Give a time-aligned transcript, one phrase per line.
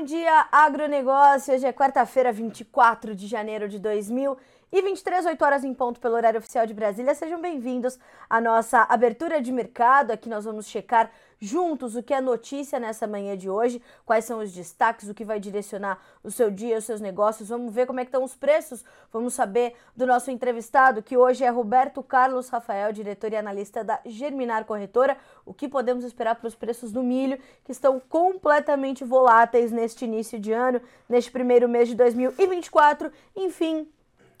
[0.00, 1.52] Bom dia, agronegócio.
[1.52, 6.64] Hoje é quarta-feira, 24 de janeiro de 2023, 8 horas em ponto pelo horário oficial
[6.66, 7.14] de Brasília.
[7.14, 10.10] Sejam bem-vindos à nossa abertura de mercado.
[10.10, 11.10] Aqui nós vamos checar
[11.40, 15.24] juntos o que é notícia nessa manhã de hoje, quais são os destaques, o que
[15.24, 17.48] vai direcionar o seu dia, os seus negócios.
[17.48, 18.84] Vamos ver como é que estão os preços.
[19.10, 24.00] Vamos saber do nosso entrevistado, que hoje é Roberto Carlos Rafael, diretor e analista da
[24.04, 25.16] Germinar Corretora.
[25.46, 30.38] O que podemos esperar para os preços do milho, que estão completamente voláteis neste início
[30.38, 33.10] de ano, neste primeiro mês de 2024.
[33.34, 33.88] Enfim,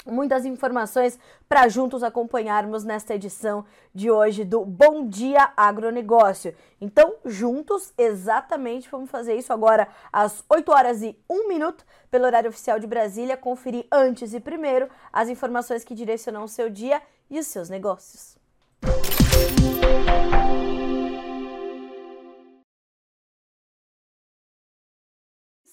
[0.06, 1.18] muitas informações
[1.48, 3.64] para juntos acompanharmos nesta edição
[3.94, 6.54] de hoje do Bom Dia Agronegócio.
[6.80, 12.50] Então, juntos, exatamente, vamos fazer isso agora às 8 horas e 1 minuto, pelo horário
[12.50, 17.38] oficial de Brasília, conferir antes e primeiro as informações que direcionam o seu dia e
[17.38, 18.38] os seus negócios.
[18.82, 20.59] Música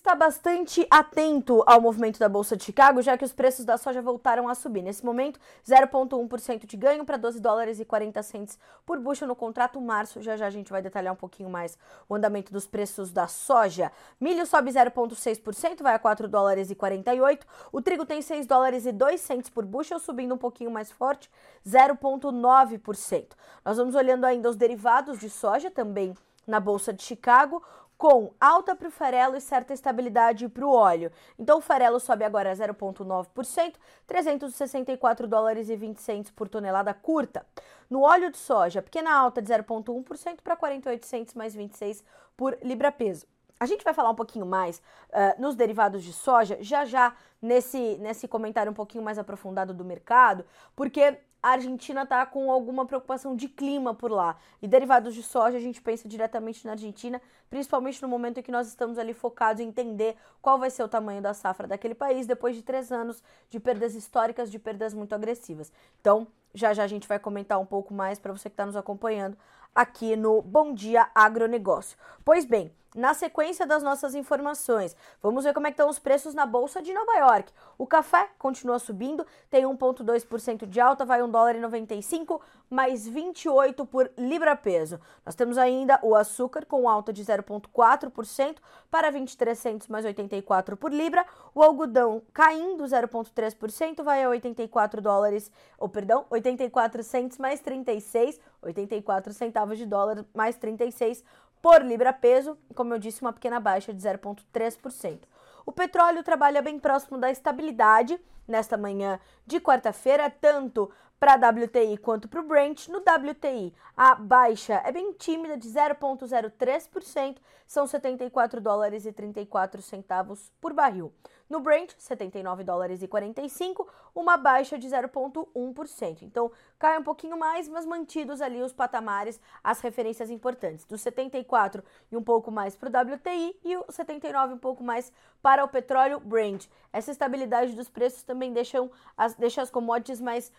[0.07, 4.01] está bastante atento ao movimento da Bolsa de Chicago, já que os preços da soja
[4.01, 4.81] voltaram a subir.
[4.81, 9.81] Nesse momento, 0,1% de ganho para 12 dólares e 40 centes por bushel no contrato
[9.81, 10.21] março.
[10.21, 11.77] Já já a gente vai detalhar um pouquinho mais
[12.07, 13.91] o andamento dos preços da soja.
[14.17, 17.45] Milho sobe 0,6%, vai a 4 dólares e 48.
[17.73, 21.29] O trigo tem 6 dólares e 2 centes por bushel, subindo um pouquinho mais forte,
[21.67, 23.31] 0,9%.
[23.65, 26.15] Nós vamos olhando ainda os derivados de soja também
[26.47, 27.61] na Bolsa de Chicago
[27.97, 31.11] com alta para o farelo e certa estabilidade para o óleo.
[31.37, 33.73] Então o farelo sobe agora 0,9%,
[34.05, 37.45] 364 dólares e 20 centos por tonelada curta.
[37.89, 42.03] No óleo de soja, pequena alta de 0,1% para 48 centos mais 26
[42.35, 43.25] por libra peso.
[43.59, 44.77] A gente vai falar um pouquinho mais
[45.09, 49.83] uh, nos derivados de soja, já já nesse, nesse comentário um pouquinho mais aprofundado do
[49.83, 54.37] mercado, porque a Argentina está com alguma preocupação de clima por lá.
[54.61, 58.51] E derivados de soja, a gente pensa diretamente na Argentina, principalmente no momento em que
[58.51, 62.27] nós estamos ali focados em entender qual vai ser o tamanho da safra daquele país
[62.27, 65.71] depois de três anos de perdas históricas, de perdas muito agressivas.
[66.01, 68.75] Então, já já a gente vai comentar um pouco mais para você que está nos
[68.75, 69.37] acompanhando
[69.73, 71.97] aqui no Bom Dia Agronegócio.
[72.25, 76.47] Pois bem, na sequência das nossas informações, vamos ver como é estão os preços na
[76.47, 77.53] Bolsa de Nova York.
[77.77, 83.85] O café continua subindo, tem 1,2% de alta, vai 1 dólar e 95, mais 28
[83.85, 84.99] por libra peso.
[85.23, 88.57] Nós temos ainda o açúcar com alta de 0,4%
[88.89, 91.23] para 23 centos mais 84 por libra.
[91.53, 99.33] O algodão caindo 0,3%, vai a 84 dólares, ou perdão, 84 centos mais 36, 84
[99.33, 101.23] centavos de dólar mais 36
[101.67, 105.23] por libra peso, como eu disse, uma pequena baixa de 0,3%.
[105.65, 108.17] O petróleo trabalha bem próximo da estabilidade
[108.47, 110.89] nesta manhã de quarta-feira, tanto
[111.19, 112.87] para WTI quanto para o Brent.
[112.87, 120.51] No WTI, a baixa é bem tímida de 0,03%, são 74 dólares e 34 centavos
[120.61, 121.11] por barril.
[121.49, 126.23] No Brent, 79 dólares e 45, uma baixa de 0,1%.
[126.23, 131.81] Então, cai um pouquinho mais, mas mantidos ali os patamares, as referências importantes, do 74
[132.11, 135.11] e um pouco mais para o WTI e o 79 um pouco mais
[135.41, 136.67] para o petróleo Brent.
[136.91, 140.51] Essa estabilidade dos preços também deixam as, deixa as commodities mais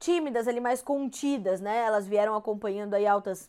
[0.00, 1.84] tímidas, ali mais contidas, né?
[1.84, 3.48] Elas vieram acompanhando aí altas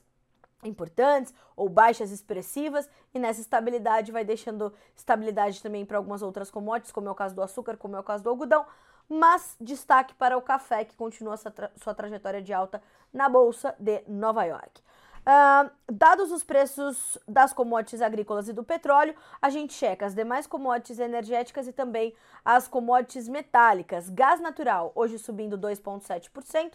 [0.64, 6.92] importantes ou baixas expressivas e nessa estabilidade vai deixando estabilidade também para algumas outras commodities,
[6.92, 8.66] como é o caso do açúcar, como é o caso do algodão,
[9.10, 12.82] mas destaque para o café que continua sua, tra sua trajetória de alta
[13.12, 14.82] na bolsa de Nova York.
[15.22, 20.48] Uh, dados os preços das commodities agrícolas e do petróleo, a gente checa as demais
[20.48, 24.10] commodities energéticas e também as commodities metálicas.
[24.10, 26.74] Gás natural, hoje subindo 2,7%,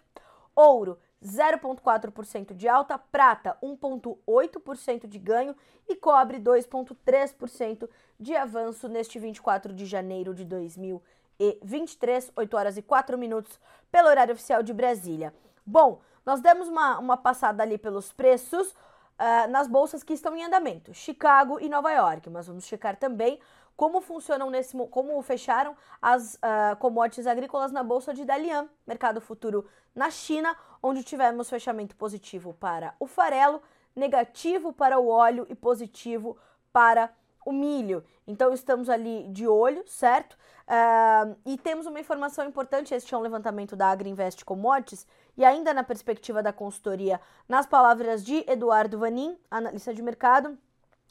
[0.54, 5.56] ouro 0,4% de alta, prata 1,8% de ganho
[5.88, 7.88] e cobre 2,3%
[8.20, 13.58] de avanço neste 24 de janeiro de 2023, 8 horas e 4 minutos,
[13.90, 15.34] pelo horário oficial de Brasília.
[15.66, 20.44] Bom, nós demos uma, uma passada ali pelos preços uh, nas bolsas que estão em
[20.44, 23.38] andamento, Chicago e Nova York, mas vamos checar também
[23.76, 29.66] como funcionam nesse como fecharam as uh, commodities agrícolas na bolsa de Dalian, mercado futuro
[29.94, 33.62] na China, onde tivemos fechamento positivo para o farelo,
[33.94, 36.36] negativo para o óleo e positivo
[36.72, 37.10] para
[37.44, 38.02] o milho.
[38.26, 40.36] Então estamos ali de olho, certo?
[40.66, 45.06] Uh, e temos uma informação importante: este é um levantamento da Agriinvest Commodities
[45.36, 50.56] e ainda na perspectiva da consultoria, nas palavras de Eduardo Vanin, analista de mercado,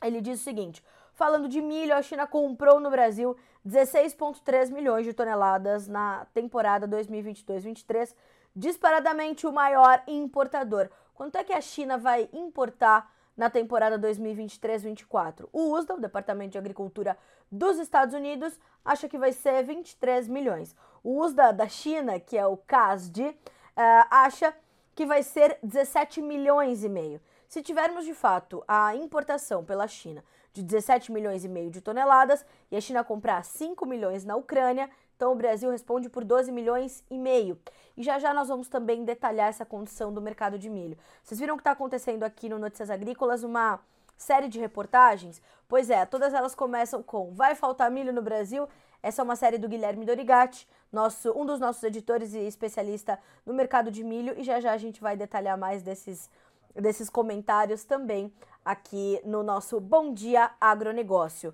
[0.01, 0.83] ele diz o seguinte:
[1.13, 3.35] falando de milho, a China comprou no Brasil
[3.65, 8.15] 16,3 milhões de toneladas na temporada 2022-23,
[8.55, 10.89] disparadamente o maior importador.
[11.13, 15.47] Quanto é que a China vai importar na temporada 2023-24.
[15.51, 17.17] O USDA, o Departamento de Agricultura
[17.51, 20.75] dos Estados Unidos, acha que vai ser 23 milhões.
[21.03, 23.35] O USDA da China, que é o CASD,
[23.77, 24.53] uh, acha
[24.93, 27.21] que vai ser 17 milhões e meio.
[27.47, 30.23] Se tivermos de fato a importação pela China
[30.53, 34.89] de 17 milhões e meio de toneladas e a China comprar 5 milhões na Ucrânia,
[35.15, 37.59] então o Brasil responde por 12 milhões e meio.
[37.95, 40.97] E já já nós vamos também detalhar essa condição do mercado de milho.
[41.23, 43.79] Vocês viram o que está acontecendo aqui no Notícias Agrícolas, uma
[44.17, 45.41] série de reportagens?
[45.67, 48.67] Pois é, todas elas começam com Vai faltar milho no Brasil?
[49.05, 53.53] Essa é uma série do Guilherme Dorigatti, nosso, um dos nossos editores e especialista no
[53.53, 56.27] mercado de milho, e já já a gente vai detalhar mais desses,
[56.73, 58.33] desses comentários também
[58.65, 61.53] aqui no nosso Bom Dia Agronegócio.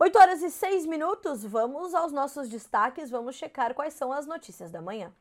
[0.00, 4.72] 8 horas e 6 minutos, vamos aos nossos destaques, vamos checar quais são as notícias
[4.72, 5.12] da manhã.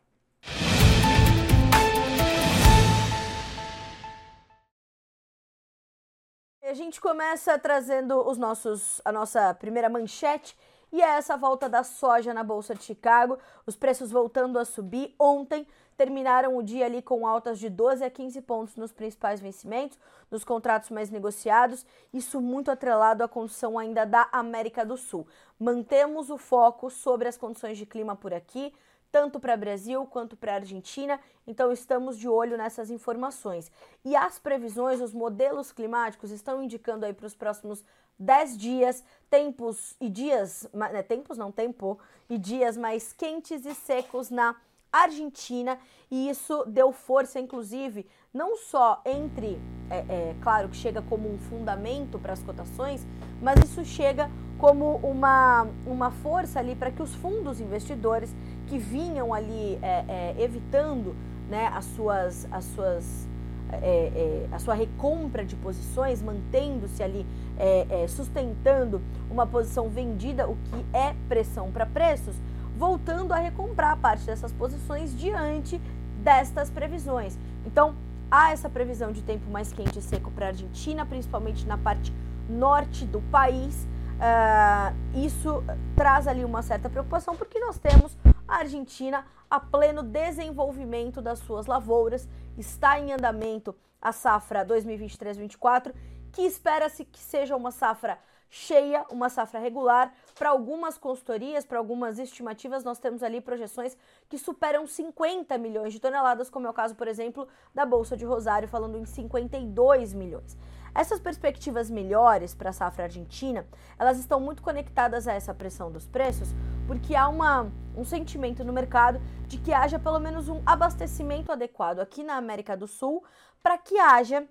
[6.63, 10.57] A gente começa trazendo os nossos, a nossa primeira manchete
[10.91, 15.13] e é essa volta da soja na Bolsa de Chicago, os preços voltando a subir.
[15.19, 19.99] Ontem terminaram o dia ali com altas de 12 a 15 pontos nos principais vencimentos,
[20.31, 25.27] nos contratos mais negociados, isso muito atrelado à condição ainda da América do Sul.
[25.59, 28.73] Mantemos o foco sobre as condições de clima por aqui,
[29.11, 33.71] tanto para Brasil quanto para Argentina, então estamos de olho nessas informações.
[34.05, 37.83] E as previsões, os modelos climáticos estão indicando aí para os próximos
[38.19, 41.97] 10 dias, tempos e dias, né, tempos não, tempo,
[42.29, 44.55] e dias mais quentes e secos na
[44.91, 45.79] Argentina,
[46.09, 49.59] e isso deu força, inclusive, não só entre,
[49.89, 53.05] é, é claro que chega como um fundamento para as cotações,
[53.41, 54.29] mas isso chega
[54.59, 58.35] como uma, uma força ali para que os fundos investidores
[58.67, 61.15] que vinham ali é, é, evitando
[61.49, 63.27] né, as suas, as suas
[63.71, 67.25] é, é, a sua recompra de posições, mantendo-se ali,
[67.57, 72.35] é, sustentando uma posição vendida, o que é pressão para preços,
[72.77, 75.79] voltando a recomprar parte dessas posições diante
[76.23, 77.37] destas previsões.
[77.65, 77.93] Então,
[78.31, 82.11] há essa previsão de tempo mais quente e seco para a Argentina, principalmente na parte
[82.49, 83.87] norte do país.
[84.19, 85.63] Uh, isso
[85.95, 88.17] traz ali uma certa preocupação, porque nós temos
[88.47, 92.27] a Argentina a pleno desenvolvimento das suas lavouras,
[92.57, 95.93] está em andamento a safra 2023-24,
[96.33, 98.19] que espera-se que seja uma safra
[98.49, 100.13] cheia, uma safra regular.
[100.37, 103.95] Para algumas consultorias, para algumas estimativas, nós temos ali projeções
[104.27, 108.25] que superam 50 milhões de toneladas, como é o caso, por exemplo, da Bolsa de
[108.25, 110.57] Rosário, falando em 52 milhões.
[110.99, 113.65] Essas perspectivas melhores para a safra argentina,
[113.97, 116.49] elas estão muito conectadas a essa pressão dos preços,
[116.85, 119.17] porque há uma, um sentimento no mercado
[119.47, 123.23] de que haja pelo menos um abastecimento adequado aqui na América do Sul
[123.63, 124.45] para que haja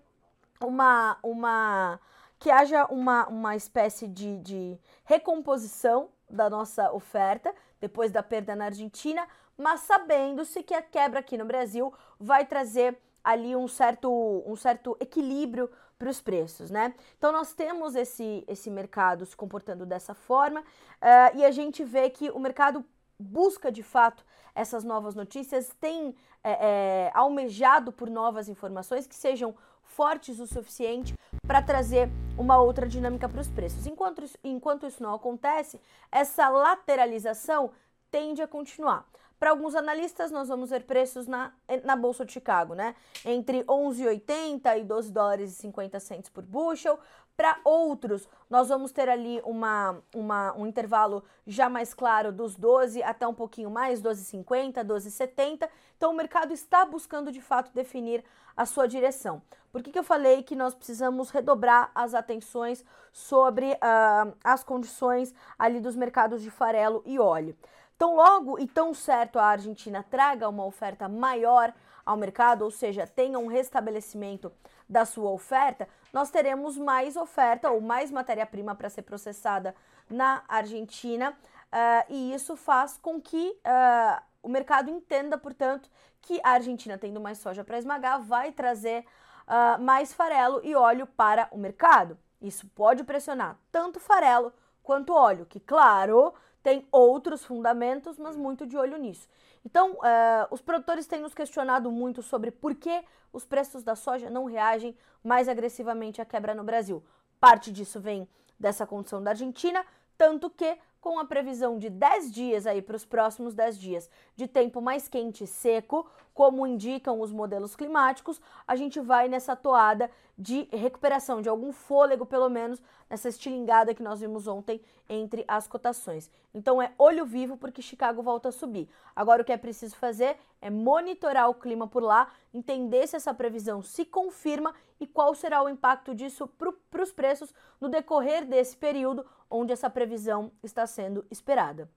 [0.58, 2.00] uma, uma
[2.38, 8.64] que haja uma, uma espécie de, de recomposição da nossa oferta depois da perda na
[8.64, 14.10] Argentina, mas sabendo-se que a quebra aqui no Brasil vai trazer ali um certo,
[14.46, 15.68] um certo equilíbrio
[15.98, 16.94] para os preços, né?
[17.16, 22.08] Então nós temos esse, esse mercado se comportando dessa forma uh, e a gente vê
[22.08, 22.84] que o mercado
[23.19, 24.24] busca de fato
[24.55, 31.14] essas novas notícias, tem é, é, almejado por novas informações que sejam fortes o suficiente
[31.46, 33.86] para trazer uma outra dinâmica para os preços.
[33.86, 35.81] Enquanto isso, enquanto isso não acontece,
[36.12, 37.72] essa lateralização
[38.10, 39.05] tende a continuar.
[39.38, 41.52] Para alguns analistas, nós vamos ver preços na,
[41.84, 42.96] na Bolsa de Chicago, né?
[43.24, 46.98] Entre 11,80 e 12 dólares e 50 centos por bushel.
[47.36, 53.00] Para outros, nós vamos ter ali uma, uma, um intervalo já mais claro dos 12
[53.00, 55.68] até um pouquinho mais, 12,50, 12,70.
[55.96, 58.24] Então, o mercado está buscando de fato definir
[58.56, 59.40] a sua direção.
[59.70, 65.32] Por que, que eu falei que nós precisamos redobrar as atenções sobre uh, as condições
[65.56, 67.56] ali dos mercados de farelo e óleo?
[67.98, 71.74] Tão logo e tão certo a Argentina traga uma oferta maior
[72.06, 74.52] ao mercado, ou seja, tenha um restabelecimento
[74.88, 79.74] da sua oferta, nós teremos mais oferta ou mais matéria-prima para ser processada
[80.08, 85.90] na Argentina, uh, e isso faz com que uh, o mercado entenda, portanto,
[86.22, 89.05] que a Argentina, tendo mais soja para esmagar, vai trazer
[89.46, 92.17] uh, mais farelo e óleo para o mercado.
[92.40, 94.52] Isso pode pressionar tanto farelo
[94.82, 99.29] quanto óleo, que, claro, tem outros fundamentos, mas muito de olho nisso.
[99.65, 104.31] Então, uh, os produtores têm nos questionado muito sobre por que os preços da soja
[104.31, 107.03] não reagem mais agressivamente à quebra no Brasil.
[107.41, 109.84] Parte disso vem dessa condição da Argentina,
[110.17, 114.46] tanto que com a previsão de 10 dias aí para os próximos 10 dias de
[114.46, 120.10] tempo mais quente e seco, como indicam os modelos climáticos, a gente vai nessa toada
[120.36, 125.67] de recuperação de algum fôlego, pelo menos nessa estilingada que nós vimos ontem entre as
[125.67, 126.31] cotações.
[126.55, 128.88] Então é olho vivo porque Chicago volta a subir.
[129.17, 133.34] Agora o que é preciso fazer é monitorar o clima por lá, entender se essa
[133.34, 138.76] previsão se confirma e qual será o impacto disso para os preços no decorrer desse
[138.76, 141.90] período onde essa previsão está sendo esperada.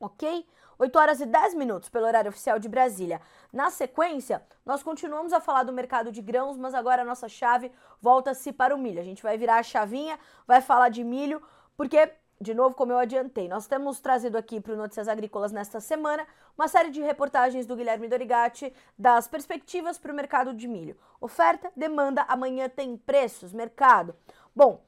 [0.00, 0.46] Ok?
[0.78, 3.20] 8 horas e 10 minutos pelo horário oficial de Brasília.
[3.52, 7.70] Na sequência, nós continuamos a falar do mercado de grãos, mas agora a nossa chave
[8.00, 8.98] volta-se para o milho.
[8.98, 11.42] A gente vai virar a chavinha, vai falar de milho,
[11.76, 15.78] porque de novo, como eu adiantei, nós temos trazido aqui para o Notícias Agrícolas nesta
[15.78, 20.96] semana uma série de reportagens do Guilherme Dorigatti das perspectivas para o mercado de milho.
[21.20, 24.16] Oferta, demanda, amanhã tem preços, mercado.
[24.56, 24.82] Bom,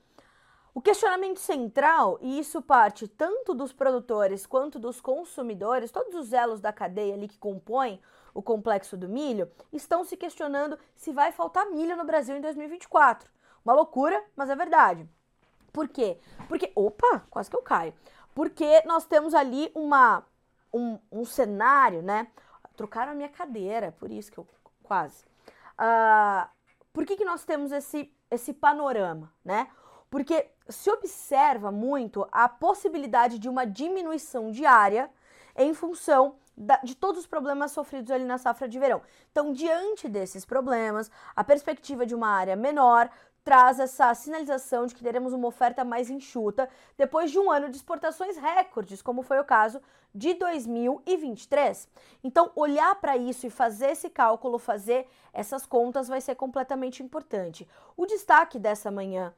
[0.75, 6.59] o questionamento central, e isso parte tanto dos produtores quanto dos consumidores, todos os elos
[6.59, 8.01] da cadeia ali que compõem
[8.33, 13.31] o complexo do milho, estão se questionando se vai faltar milho no Brasil em 2024.
[13.63, 15.07] Uma loucura, mas é verdade.
[15.73, 16.19] Por quê?
[16.49, 17.95] Porque, opa, quase que eu caio.
[18.35, 20.25] Porque nós temos ali uma,
[20.73, 22.29] um, um cenário, né?
[22.77, 24.47] Trocaram a minha cadeira, por isso que eu
[24.83, 25.25] quase.
[25.75, 26.49] Uh,
[26.93, 29.69] por que, que nós temos esse, esse panorama, né?
[30.13, 35.09] porque se observa muito a possibilidade de uma diminuição diária
[35.57, 39.01] em função da, de todos os problemas sofridos ali na safra de verão.
[39.31, 43.09] Então, diante desses problemas, a perspectiva de uma área menor
[43.45, 47.77] traz essa sinalização de que teremos uma oferta mais enxuta depois de um ano de
[47.77, 49.81] exportações recordes, como foi o caso
[50.15, 51.89] de 2023.
[52.23, 57.67] Então, olhar para isso e fazer esse cálculo, fazer essas contas vai ser completamente importante.
[57.97, 59.33] O destaque dessa manhã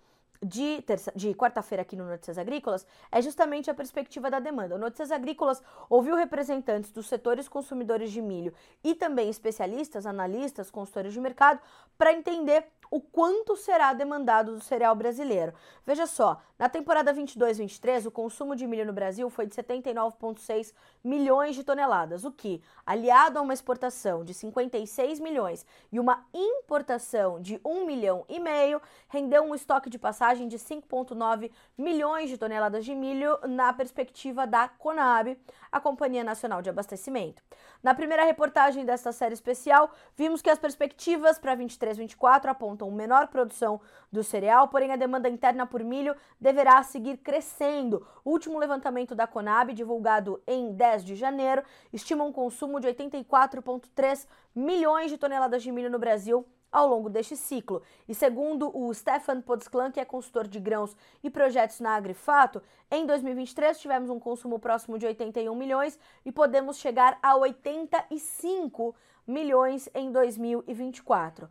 [0.45, 4.75] de, terça, de quarta-feira aqui no Notícias Agrícolas é justamente a perspectiva da demanda.
[4.75, 11.13] O Notícias Agrícolas ouviu representantes dos setores consumidores de milho e também especialistas, analistas, consultores
[11.13, 11.61] de mercado
[11.97, 15.53] para entender o quanto será demandado do cereal brasileiro.
[15.87, 20.73] Veja só, na temporada 22-23, o consumo de milho no Brasil foi de 79,6
[21.03, 27.41] milhões de toneladas, o que, aliado a uma exportação de 56 milhões e uma importação
[27.41, 32.85] de 1 milhão e meio, rendeu um estoque de passagem de 5,9 milhões de toneladas
[32.85, 35.39] de milho na perspectiva da Conab,
[35.71, 37.43] a Companhia Nacional de Abastecimento.
[37.83, 43.81] Na primeira reportagem desta série especial, vimos que as perspectivas para 23-24 apontam menor produção
[44.11, 48.07] do cereal, porém a demanda interna por milho deverá seguir crescendo.
[48.25, 51.63] O último levantamento da Conab, divulgado em 10 de janeiro,
[51.93, 57.37] estima um consumo de 84,3 milhões de toneladas de milho no Brasil ao longo deste
[57.37, 57.83] ciclo.
[58.09, 63.07] E segundo o Stefan Podsklan, que é consultor de grãos e projetos na Agrifato, em
[63.07, 70.11] 2023 tivemos um consumo próximo de 81 milhões e podemos chegar a 85 milhões em
[70.11, 71.49] 2024.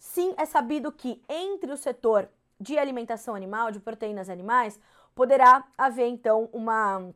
[0.00, 2.26] Sim, é sabido que entre o setor
[2.58, 4.80] de alimentação animal, de proteínas animais,
[5.14, 7.12] poderá haver então uma,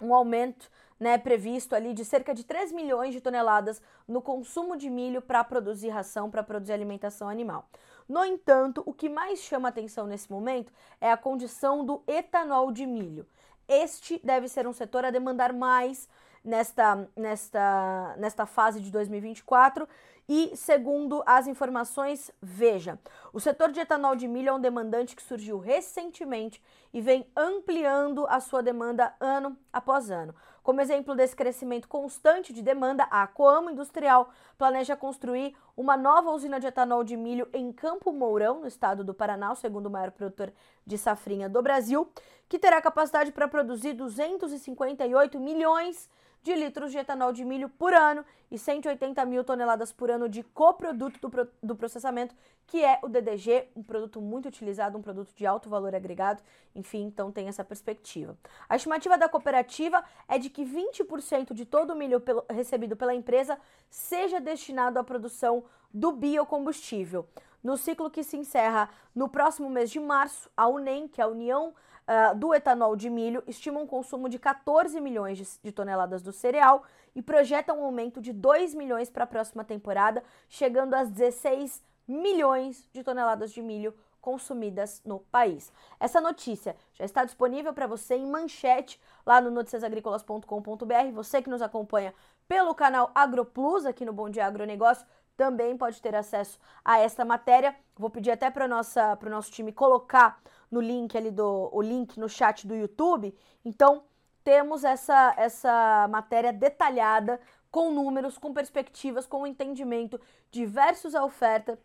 [0.00, 4.88] um aumento né, previsto ali de cerca de 3 milhões de toneladas no consumo de
[4.88, 7.68] milho para produzir ração, para produzir alimentação animal.
[8.08, 10.72] No entanto, o que mais chama atenção nesse momento
[11.02, 13.26] é a condição do etanol de milho.
[13.68, 16.08] Este deve ser um setor a demandar mais
[16.44, 19.88] nesta, nesta, nesta fase de 2024
[20.28, 22.98] e, segundo as informações, veja,
[23.32, 26.62] o setor de etanol de milho é um demandante que surgiu recentemente
[26.92, 30.34] e vem ampliando a sua demanda ano após ano.
[30.62, 36.60] Como exemplo desse crescimento constante de demanda, a Coamo Industrial planeja construir uma nova usina
[36.60, 40.52] de etanol de milho em Campo Mourão, no estado do Paraná, o segundo maior produtor
[40.86, 42.08] de safrinha do Brasil,
[42.48, 47.94] que terá capacidade para produzir 258 milhões de de litros de etanol de milho por
[47.94, 52.34] ano e 180 mil toneladas por ano de coproduto do, pro, do processamento,
[52.66, 56.42] que é o DDG, um produto muito utilizado, um produto de alto valor agregado,
[56.74, 58.36] enfim, então tem essa perspectiva.
[58.68, 63.14] A estimativa da cooperativa é de que 20% de todo o milho pelo, recebido pela
[63.14, 63.58] empresa
[63.88, 67.26] seja destinado à produção do biocombustível.
[67.62, 71.28] No ciclo que se encerra no próximo mês de março, a UNEM, que é a
[71.28, 71.72] União
[72.12, 76.32] uh, do etanol de milho estima um consumo de 14 milhões de, de toneladas do
[76.32, 76.82] cereal
[77.14, 82.88] e projeta um aumento de 2 milhões para a próxima temporada, chegando a 16 milhões
[82.92, 85.72] de toneladas de milho consumidas no país.
[85.98, 91.10] Essa notícia já está disponível para você em manchete lá no noticiasagricolas.com.br.
[91.12, 92.14] Você que nos acompanha
[92.46, 97.74] pelo canal AgroPlus aqui no Bom Dia Agronegócio também pode ter acesso a esta matéria.
[97.96, 100.40] Vou pedir até para o nosso time colocar
[100.72, 103.32] no link ali do o link no chat do YouTube.
[103.64, 104.02] Então,
[104.42, 107.38] temos essa essa matéria detalhada
[107.70, 111.78] com números, com perspectivas, com entendimento de versus a oferta,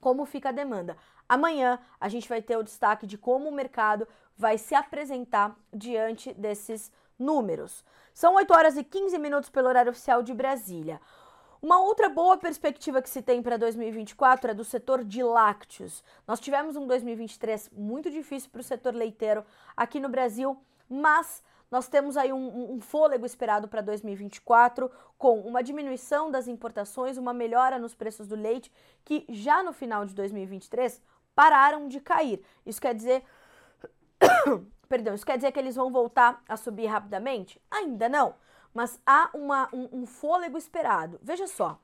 [0.00, 0.96] como fica a demanda.
[1.28, 6.32] Amanhã a gente vai ter o destaque de como o mercado vai se apresentar diante
[6.32, 7.84] desses números.
[8.14, 11.00] São 8 horas e 15 minutos pelo horário oficial de Brasília.
[11.60, 16.04] Uma outra boa perspectiva que se tem para 2024 é do setor de lácteos.
[16.24, 19.44] Nós tivemos um 2023 muito difícil para o setor leiteiro
[19.76, 20.56] aqui no Brasil,
[20.88, 24.88] mas nós temos aí um, um fôlego esperado para 2024,
[25.18, 28.70] com uma diminuição das importações, uma melhora nos preços do leite,
[29.04, 31.02] que já no final de 2023
[31.34, 32.40] pararam de cair.
[32.64, 33.24] Isso quer dizer.
[34.88, 37.60] Perdão, isso quer dizer que eles vão voltar a subir rapidamente?
[37.68, 38.34] Ainda não
[38.78, 41.18] mas há uma, um, um fôlego esperado.
[41.20, 41.80] Veja só,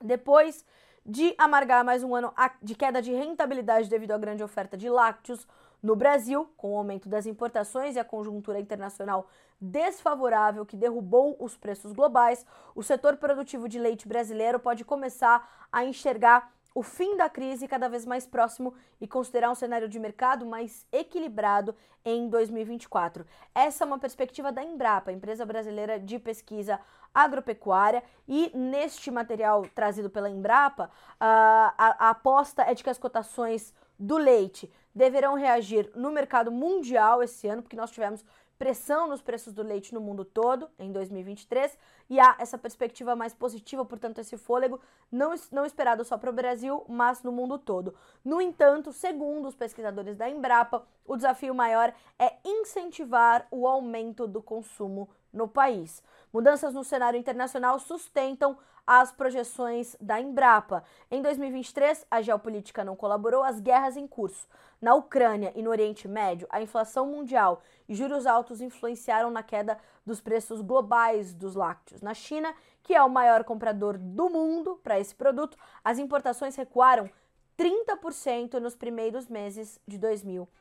[0.00, 0.64] depois
[1.04, 2.32] de amargar mais um ano
[2.62, 5.44] de queda de rentabilidade devido à grande oferta de lácteos
[5.82, 9.26] no Brasil, com o aumento das importações e a conjuntura internacional
[9.60, 12.46] desfavorável que derrubou os preços globais,
[12.76, 17.88] o setor produtivo de leite brasileiro pode começar a enxergar o fim da crise cada
[17.88, 21.74] vez mais próximo e considerar um cenário de mercado mais equilibrado
[22.04, 23.26] em 2024.
[23.54, 26.80] Essa é uma perspectiva da Embrapa, empresa brasileira de pesquisa
[27.12, 33.74] agropecuária, e neste material trazido pela Embrapa, a, a aposta é de que as cotações
[33.98, 38.24] do leite deverão reagir no mercado mundial esse ano, porque nós tivemos
[38.60, 41.78] pressão nos preços do leite no mundo todo em 2023
[42.10, 44.78] e há essa perspectiva mais positiva, portanto, esse fôlego
[45.10, 47.94] não, não esperado só para o Brasil, mas no mundo todo.
[48.22, 54.42] No entanto, segundo os pesquisadores da Embrapa, o desafio maior é incentivar o aumento do
[54.42, 56.02] consumo no país.
[56.30, 58.58] Mudanças no cenário internacional sustentam
[58.92, 60.82] as projeções da Embrapa.
[61.08, 64.48] Em 2023, a geopolítica não colaborou às guerras em curso.
[64.82, 69.78] Na Ucrânia e no Oriente Médio, a inflação mundial e juros altos influenciaram na queda
[70.04, 72.02] dos preços globais dos lácteos.
[72.02, 77.08] Na China, que é o maior comprador do mundo para esse produto, as importações recuaram
[77.56, 80.59] 30% nos primeiros meses de 2023.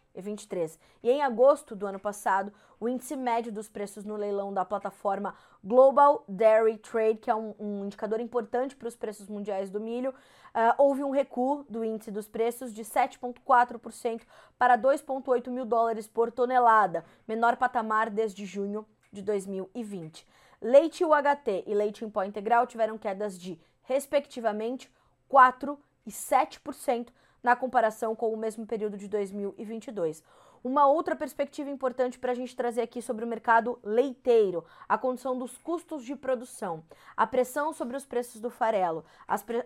[1.02, 5.36] E em agosto do ano passado, o índice médio dos preços no leilão da plataforma
[5.63, 10.12] Global Dairy Trade, que é um, um indicador importante para os preços mundiais do milho,
[10.12, 14.22] uh, houve um recuo do índice dos preços de 7,4%
[14.58, 20.28] para 2,8 mil dólares por tonelada, menor patamar desde junho de 2020.
[20.62, 24.91] Leite UHT e leite em pó integral tiveram quedas de, respectivamente,
[25.30, 27.10] 4 e 7%
[27.43, 30.23] na comparação com o mesmo período de 2022.
[30.62, 35.38] Uma outra perspectiva importante para a gente trazer aqui sobre o mercado leiteiro, a condição
[35.38, 36.84] dos custos de produção,
[37.15, 39.06] a pressão sobre os preços do farelo,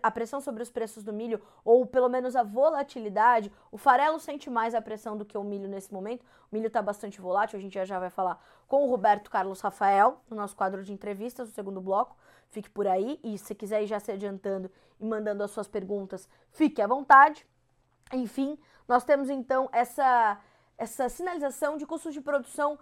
[0.03, 3.51] a pressão sobre os preços do milho, ou pelo menos a volatilidade.
[3.71, 6.23] O farelo sente mais a pressão do que o milho nesse momento.
[6.51, 10.21] O milho está bastante volátil, a gente já, vai falar com o Roberto Carlos Rafael
[10.29, 12.15] no nosso quadro de entrevistas, no segundo bloco.
[12.49, 16.29] Fique por aí e se quiser ir já se adiantando e mandando as suas perguntas,
[16.51, 17.47] fique à vontade.
[18.11, 20.39] Enfim, nós temos então essa
[20.77, 22.77] essa sinalização de custos de produção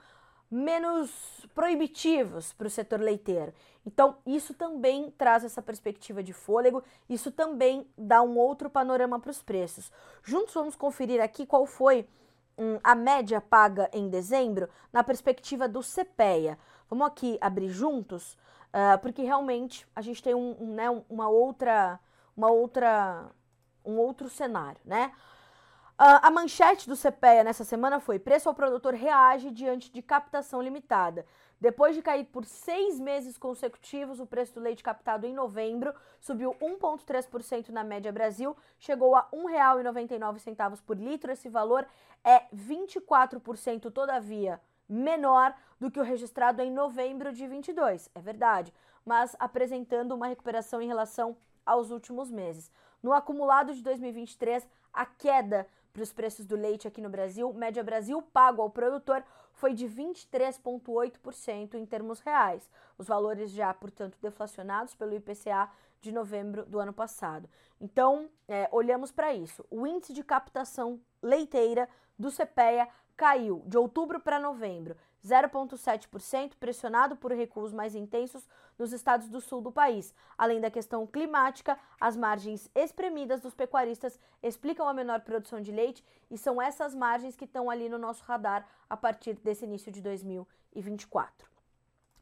[0.49, 3.53] menos proibitivos para o setor leiteiro.
[3.85, 9.31] Então, isso também traz essa perspectiva de fôlego, isso também dá um outro panorama para
[9.31, 9.91] os preços.
[10.21, 12.07] Juntos vamos conferir aqui qual foi
[12.57, 16.59] hum, a média paga em dezembro na perspectiva do CPEA.
[16.89, 18.33] Vamos aqui abrir juntos,
[18.73, 21.97] uh, porque realmente a gente tem um, um, né, uma outra,
[22.35, 23.31] uma outra,
[23.85, 25.11] um outro cenário, né?
[26.01, 30.61] Uh, a manchete do CPEA nessa semana foi: preço ao produtor reage diante de captação
[30.61, 31.25] limitada.
[31.59, 36.55] Depois de cair por seis meses consecutivos, o preço do leite captado em novembro subiu
[36.59, 41.31] 1,3% na média Brasil, chegou a R$ 1,99 por litro.
[41.31, 41.85] Esse valor
[42.23, 48.09] é 24%, todavia, menor do que o registrado em novembro de 22.
[48.15, 48.73] É verdade,
[49.05, 52.71] mas apresentando uma recuperação em relação aos últimos meses.
[53.01, 57.83] No acumulado de 2023, a queda para os preços do leite aqui no Brasil, média
[57.83, 62.69] Brasil pago ao produtor foi de 23,8% em termos reais.
[62.97, 67.49] Os valores já, portanto, deflacionados pelo IPCA de novembro do ano passado.
[67.79, 69.65] Então, é, olhamos para isso.
[69.69, 72.87] O índice de captação leiteira do CPEA
[73.17, 79.61] caiu de outubro para novembro 0,7%, pressionado por recuos mais intensos nos estados do sul
[79.61, 80.13] do país.
[80.37, 86.03] Além da questão climática, as margens espremidas dos pecuaristas explicam a menor produção de leite
[86.29, 90.01] e são essas margens que estão ali no nosso radar a partir desse início de
[90.01, 91.47] 2024.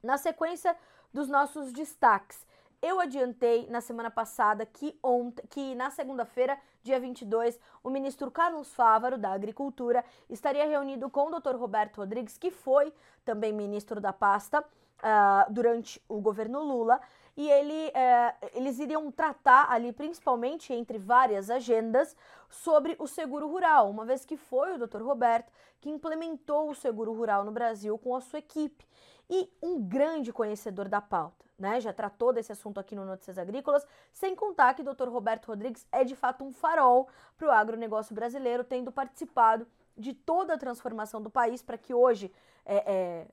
[0.04, 0.76] Na sequência
[1.14, 2.46] dos nossos destaques,
[2.82, 8.74] Eu adiantei na semana passada que ontem, que na segunda-feira, dia 22, o ministro Carlos
[8.74, 11.56] Fávaro da Agricultura estaria reunido com o Dr.
[11.58, 12.94] Roberto Rodrigues, que foi
[13.26, 17.02] também ministro da pasta uh, durante o governo Lula,
[17.36, 22.16] e ele, uh, eles iriam tratar ali, principalmente entre várias agendas,
[22.50, 25.02] sobre o seguro rural, uma vez que foi o Dr.
[25.02, 28.86] Roberto que implementou o seguro rural no Brasil com a sua equipe
[29.30, 31.49] e um grande conhecedor da pauta.
[31.60, 35.10] Né, já tratou desse assunto aqui no Notícias Agrícolas, sem contar que o Dr.
[35.10, 39.68] Roberto Rodrigues é de fato um farol para o agronegócio brasileiro, tendo participado
[39.98, 42.32] de toda a transformação do país para que hoje
[42.66, 43.28] é, é,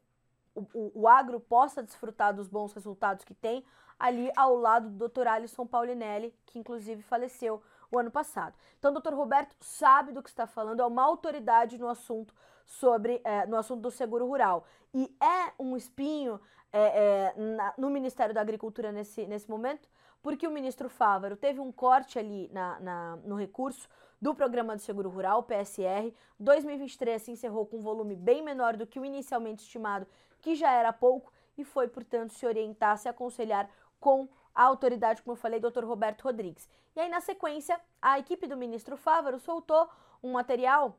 [0.56, 3.64] o, o, agro possa desfrutar dos bons resultados que tem,
[3.96, 5.28] ali ao lado do Dr.
[5.28, 7.62] Alisson Paulinelli, que inclusive faleceu
[7.92, 8.54] o ano passado.
[8.78, 9.14] Então, o Dr.
[9.14, 12.34] Roberto sabe do que está falando, é uma autoridade no assunto
[12.64, 16.40] sobre é, no assunto do seguro rural e é um espinho
[16.76, 19.88] é, é, na, no Ministério da Agricultura nesse, nesse momento,
[20.22, 23.88] porque o ministro Fávaro teve um corte ali na, na, no recurso
[24.20, 26.12] do Programa do Seguro Rural, PSR.
[26.38, 30.06] 2023 se encerrou com um volume bem menor do que o inicialmente estimado,
[30.42, 35.32] que já era pouco, e foi, portanto, se orientar, se aconselhar com a autoridade, como
[35.32, 35.84] eu falei, Dr.
[35.84, 36.68] Roberto Rodrigues.
[36.94, 39.88] E aí, na sequência, a equipe do ministro Fávaro soltou
[40.22, 40.98] um material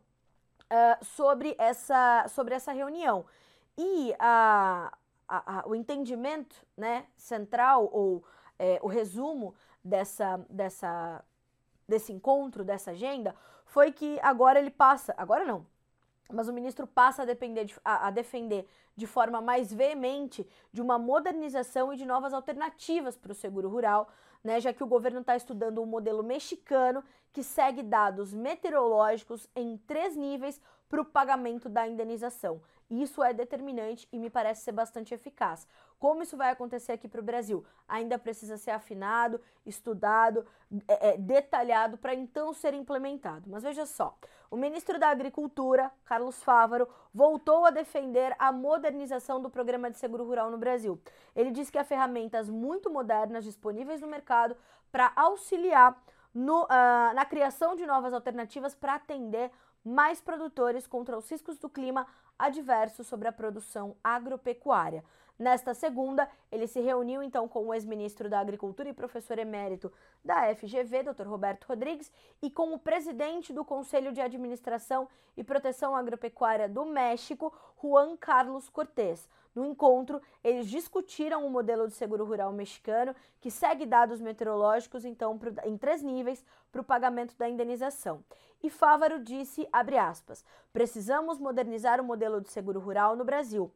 [0.71, 3.25] uh, sobre, essa, sobre essa reunião.
[3.77, 4.91] E a,
[5.27, 8.23] a, a, o entendimento né, central, ou
[8.57, 11.23] é, o resumo dessa, dessa,
[11.87, 13.35] desse encontro, dessa agenda,
[13.65, 15.65] foi que agora ele passa, agora não,
[16.31, 20.97] mas o ministro passa a, de, a, a, defender de forma mais veemente de uma
[20.97, 24.09] modernização e de novas alternativas para o seguro rural,
[24.43, 29.77] né, já que o governo está estudando um modelo mexicano que segue dados meteorológicos em
[29.77, 30.59] três níveis
[30.89, 32.61] para o pagamento da indenização.
[32.89, 35.67] Isso é determinante e me parece ser bastante eficaz.
[35.99, 37.65] Como isso vai acontecer aqui para o Brasil?
[37.87, 40.45] Ainda precisa ser afinado, estudado,
[40.87, 43.49] é, é, detalhado para então ser implementado.
[43.49, 44.17] Mas veja só,
[44.49, 50.23] o ministro da Agricultura, Carlos Fávaro, voltou a defender a modernização do programa de seguro
[50.23, 51.01] rural no Brasil.
[51.35, 54.55] Ele disse que há ferramentas muito modernas disponíveis no mercado
[54.91, 56.01] para auxiliar
[56.33, 59.51] no, uh, na criação de novas alternativas para atender
[59.83, 62.05] mais produtores contra os riscos do clima
[62.37, 65.03] adversos sobre a produção agropecuária.
[65.39, 69.91] Nesta segunda, ele se reuniu então com o ex-ministro da Agricultura e professor emérito
[70.25, 71.27] da FGV, Dr.
[71.27, 77.53] Roberto Rodrigues, e com o presidente do Conselho de Administração e Proteção Agropecuária do México,
[77.79, 79.29] Juan Carlos Cortés.
[79.57, 85.39] No encontro, eles discutiram o modelo de seguro rural mexicano, que segue dados meteorológicos então
[85.65, 88.23] em três níveis para o pagamento da indenização.
[88.61, 93.71] E Fávaro disse, aspas, precisamos modernizar o modelo de seguro rural no Brasil.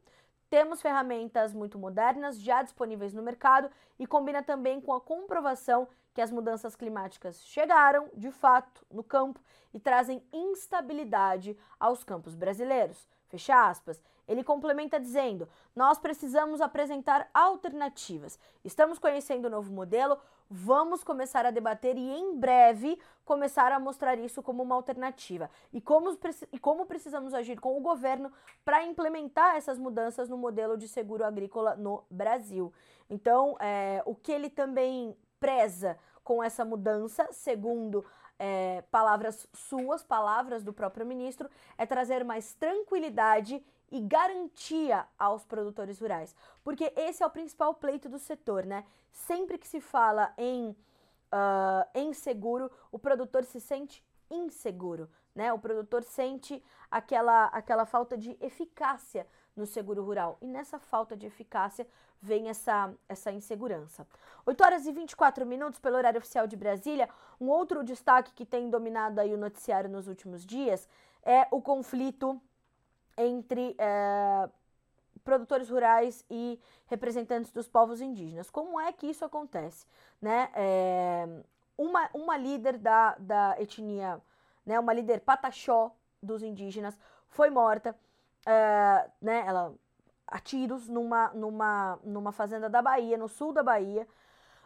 [0.48, 3.68] Temos ferramentas muito modernas já disponíveis no mercado
[3.98, 9.40] e combina também com a comprovação que as mudanças climáticas chegaram, de fato, no campo
[9.74, 13.08] e trazem instabilidade aos campos brasileiros.
[13.32, 14.02] Fecha aspas.
[14.28, 18.38] Ele complementa dizendo: Nós precisamos apresentar alternativas.
[18.62, 20.18] Estamos conhecendo o novo modelo,
[20.50, 25.48] vamos começar a debater e em breve começar a mostrar isso como uma alternativa.
[25.72, 26.14] E como,
[26.52, 28.30] e como precisamos agir com o governo
[28.66, 32.70] para implementar essas mudanças no modelo de seguro agrícola no Brasil.
[33.08, 38.04] Então, é, o que ele também preza com essa mudança, segundo
[38.38, 46.00] é, palavras suas, palavras do próprio ministro, é trazer mais tranquilidade e garantia aos produtores
[46.00, 46.34] rurais.
[46.64, 48.84] Porque esse é o principal pleito do setor, né?
[49.10, 55.52] Sempre que se fala em, uh, em seguro, o produtor se sente inseguro, né?
[55.52, 60.38] O produtor sente aquela, aquela falta de eficácia no seguro rural.
[60.40, 61.86] E nessa falta de eficácia
[62.20, 64.06] vem essa, essa insegurança.
[64.46, 67.08] 8 horas e 24 minutos pelo horário oficial de Brasília.
[67.40, 70.88] Um outro destaque que tem dominado aí o noticiário nos últimos dias
[71.24, 72.40] é o conflito
[73.16, 74.48] entre é,
[75.24, 78.50] produtores rurais e representantes dos povos indígenas.
[78.50, 79.86] Como é que isso acontece?
[80.20, 80.50] Né?
[80.54, 81.28] É,
[81.76, 84.20] uma, uma líder da, da etnia,
[84.64, 86.96] né, uma líder pataxó dos indígenas,
[87.28, 87.96] foi morta,
[88.46, 89.74] é, né, ela
[90.26, 94.08] a tiros numa, numa, numa fazenda da Bahia, no sul da Bahia,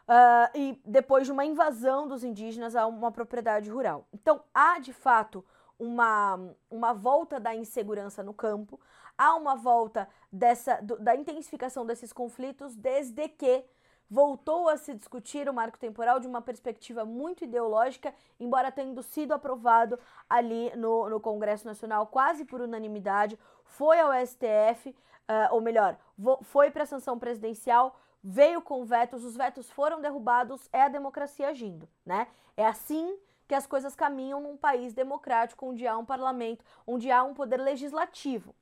[0.06, 4.06] uh, e depois de uma invasão dos indígenas a uma propriedade rural.
[4.12, 5.44] Então, há de fato
[5.78, 6.38] uma,
[6.70, 8.80] uma volta da insegurança no campo,
[9.18, 13.64] há uma volta dessa, do, da intensificação desses conflitos desde que
[14.08, 19.32] voltou a se discutir o marco temporal de uma perspectiva muito ideológica, embora tendo sido
[19.32, 19.98] aprovado
[20.30, 23.36] ali no, no Congresso Nacional quase por unanimidade,
[23.66, 25.96] foi ao STF, uh, ou melhor,
[26.42, 31.48] foi para a sanção presidencial, veio com vetos, os vetos foram derrubados, é a democracia
[31.48, 32.26] agindo, né?
[32.56, 37.22] É assim que as coisas caminham num país democrático onde há um parlamento, onde há
[37.22, 38.54] um poder legislativo.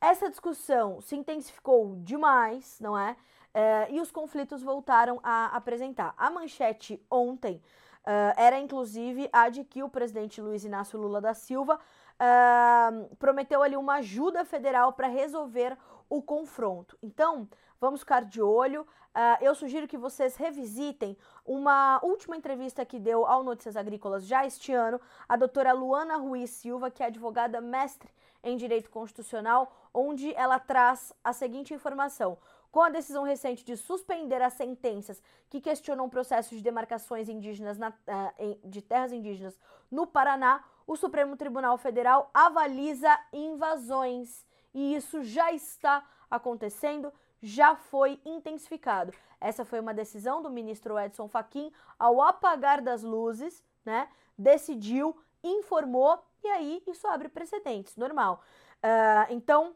[0.00, 3.16] Essa discussão se intensificou demais, não é?
[3.54, 6.12] é e os conflitos voltaram a apresentar.
[6.18, 7.62] A manchete ontem
[8.02, 11.78] uh, era inclusive a de que o presidente Luiz Inácio Lula da Silva
[12.20, 15.76] uh, prometeu ali uma ajuda federal para resolver
[16.08, 16.96] o confronto.
[17.02, 17.48] Então,
[17.80, 18.82] vamos ficar de olho.
[18.82, 24.44] Uh, eu sugiro que vocês revisitem uma última entrevista que deu ao Notícias Agrícolas já
[24.44, 28.10] este ano, a doutora Luana Ruiz Silva, que é advogada mestre
[28.42, 32.38] em Direito Constitucional, onde ela traz a seguinte informação.
[32.70, 37.88] Com a decisão recente de suspender as sentenças que questionam processos de demarcações indígenas na,
[37.88, 39.58] uh, de terras indígenas
[39.90, 44.46] no Paraná, o Supremo Tribunal Federal avaliza invasões.
[44.72, 49.12] E isso já está acontecendo, já foi intensificado.
[49.40, 54.08] Essa foi uma decisão do ministro Edson Fachin ao apagar das luzes, né?
[54.38, 58.42] Decidiu, informou e aí isso abre precedentes, normal.
[58.76, 59.74] Uh, então,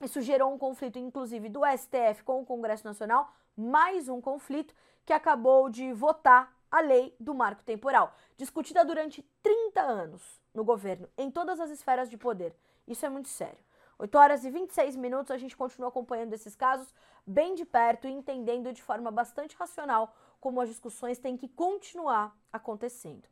[0.00, 5.12] isso gerou um conflito, inclusive, do STF com o Congresso Nacional, mais um conflito que
[5.12, 11.30] acabou de votar a lei do marco temporal, discutida durante 30 anos no governo, em
[11.30, 12.52] todas as esferas de poder.
[12.84, 13.64] Isso é muito sério.
[13.96, 16.92] 8 horas e 26 minutos, a gente continua acompanhando esses casos
[17.24, 22.36] bem de perto e entendendo de forma bastante racional como as discussões têm que continuar
[22.52, 23.22] acontecendo.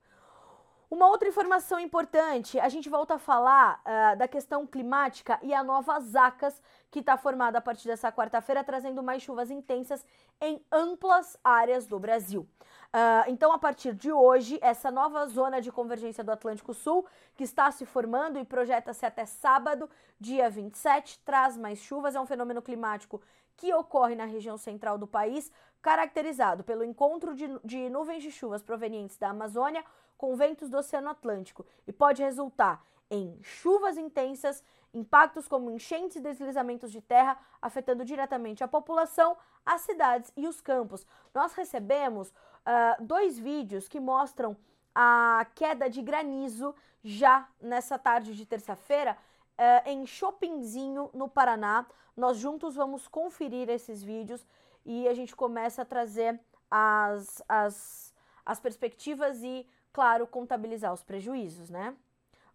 [0.93, 5.65] Uma outra informação importante, a gente volta a falar uh, da questão climática e a
[5.65, 10.05] nova ZACAS, que está formada a partir dessa quarta-feira, trazendo mais chuvas intensas
[10.39, 12.43] em amplas áreas do Brasil.
[12.43, 17.45] Uh, então, a partir de hoje, essa nova zona de convergência do Atlântico Sul, que
[17.45, 19.89] está se formando e projeta-se até sábado,
[20.21, 22.15] dia 27, traz mais chuvas.
[22.15, 23.19] É um fenômeno climático
[23.57, 28.63] que ocorre na região central do país, caracterizado pelo encontro de, de nuvens de chuvas
[28.63, 29.85] provenientes da Amazônia
[30.17, 36.21] com ventos do Oceano Atlântico e pode resultar em chuvas intensas, impactos como enchentes e
[36.21, 39.37] deslizamentos de terra, afetando diretamente a população,
[39.67, 41.07] as cidades e os campos.
[41.35, 44.57] Nós recebemos uh, dois vídeos que mostram
[44.95, 49.19] a queda de granizo já nessa tarde de terça-feira
[49.63, 51.87] uh, em Chopinzinho, no Paraná.
[52.17, 54.45] Nós juntos vamos conferir esses vídeos
[54.85, 56.39] e a gente começa a trazer
[56.71, 61.95] as, as, as perspectivas e claro, contabilizar os prejuízos, né?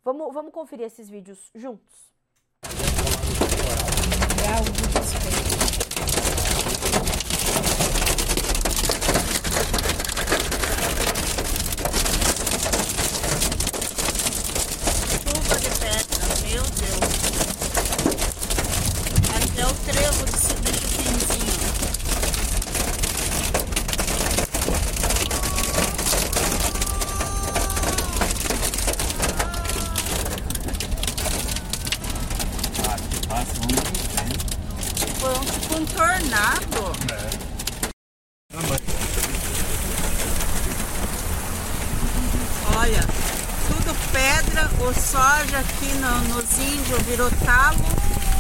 [0.04, 2.08] Vamos, vamos conferir esses vídeos juntos.
[44.38, 47.78] O soja aqui no, nos índios virou talo,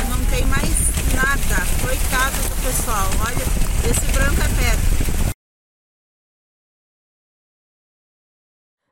[0.09, 0.69] não tem mais
[1.15, 1.57] nada.
[1.81, 3.43] Coitado do pessoal, olha,
[3.89, 5.33] esse branco é pedra.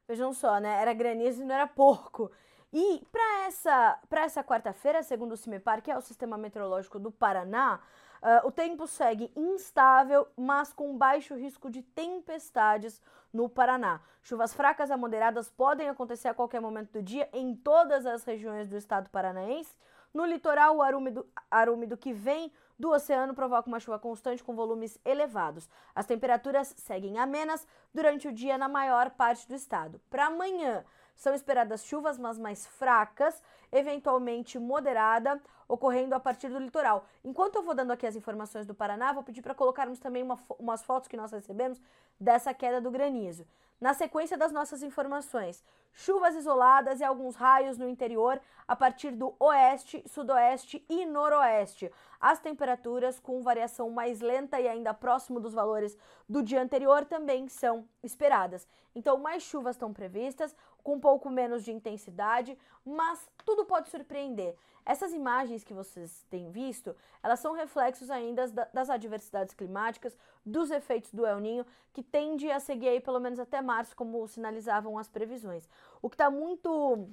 [0.08, 0.82] Vejam só, né?
[0.82, 2.32] Era granizo e não era porco.
[2.74, 7.80] E para essa, essa quarta-feira, segundo o CIMEPAR, que é o Sistema Meteorológico do Paraná,
[8.22, 13.02] uh, o tempo segue instável, mas com baixo risco de tempestades
[13.34, 14.02] no Paraná.
[14.22, 18.68] Chuvas fracas a moderadas podem acontecer a qualquer momento do dia em todas as regiões
[18.70, 19.76] do estado paranaense.
[20.14, 24.44] No litoral, o ar úmido, ar úmido que vem do oceano provoca uma chuva constante
[24.44, 25.70] com volumes elevados.
[25.94, 30.00] As temperaturas seguem amenas durante o dia na maior parte do estado.
[30.10, 37.06] Para amanhã, são esperadas chuvas, mas mais fracas, eventualmente moderada, ocorrendo a partir do litoral.
[37.24, 40.38] Enquanto eu vou dando aqui as informações do Paraná, vou pedir para colocarmos também uma,
[40.60, 41.82] umas fotos que nós recebemos
[42.20, 43.46] dessa queda do granizo.
[43.80, 49.36] Na sequência das nossas informações, chuvas isoladas e alguns raios no interior a partir do
[49.38, 51.92] oeste, sudoeste e noroeste.
[52.20, 55.98] As temperaturas com variação mais lenta e ainda próximo dos valores
[56.28, 58.66] do dia anterior também são esperadas.
[58.96, 64.56] Então, mais chuvas estão previstas, com um pouco menos de intensidade, mas tudo pode surpreender.
[64.86, 71.12] Essas imagens que vocês têm visto, elas são reflexos ainda das adversidades climáticas, dos efeitos
[71.12, 75.10] do El Ninho, que tende a seguir aí pelo menos até março, como sinalizavam as
[75.10, 75.68] previsões.
[76.04, 77.10] O que está muito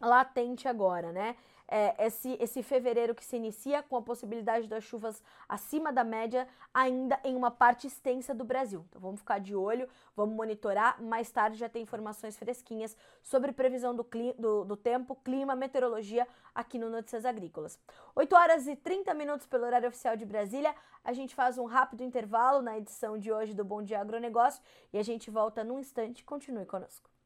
[0.00, 1.34] latente agora, né?
[1.68, 6.48] É, esse, esse fevereiro que se inicia com a possibilidade das chuvas acima da média
[6.72, 8.84] ainda em uma parte extensa do Brasil.
[8.88, 11.00] Então vamos ficar de olho, vamos monitorar.
[11.02, 14.06] Mais tarde já tem informações fresquinhas sobre previsão do,
[14.38, 17.78] do, do tempo, clima, meteorologia aqui no Notícias Agrícolas.
[18.16, 20.74] 8 horas e 30 minutos pelo horário oficial de Brasília.
[21.04, 24.98] A gente faz um rápido intervalo na edição de hoje do Bom Dia Agronegócio e
[24.98, 26.24] a gente volta num instante.
[26.24, 27.17] Continue conosco.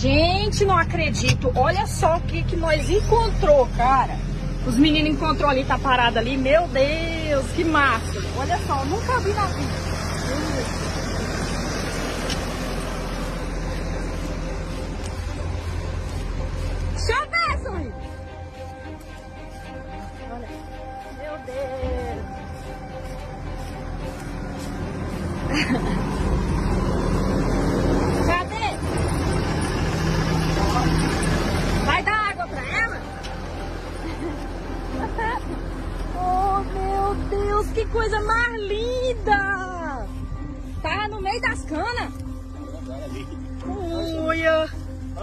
[0.00, 1.50] Gente, não acredito.
[1.56, 4.16] Olha só o que, que nós encontrou, cara.
[4.64, 6.36] Os meninos encontrou ali, tá parado ali.
[6.36, 8.22] Meu Deus, que massa.
[8.36, 9.97] Olha só, nunca vi na vida.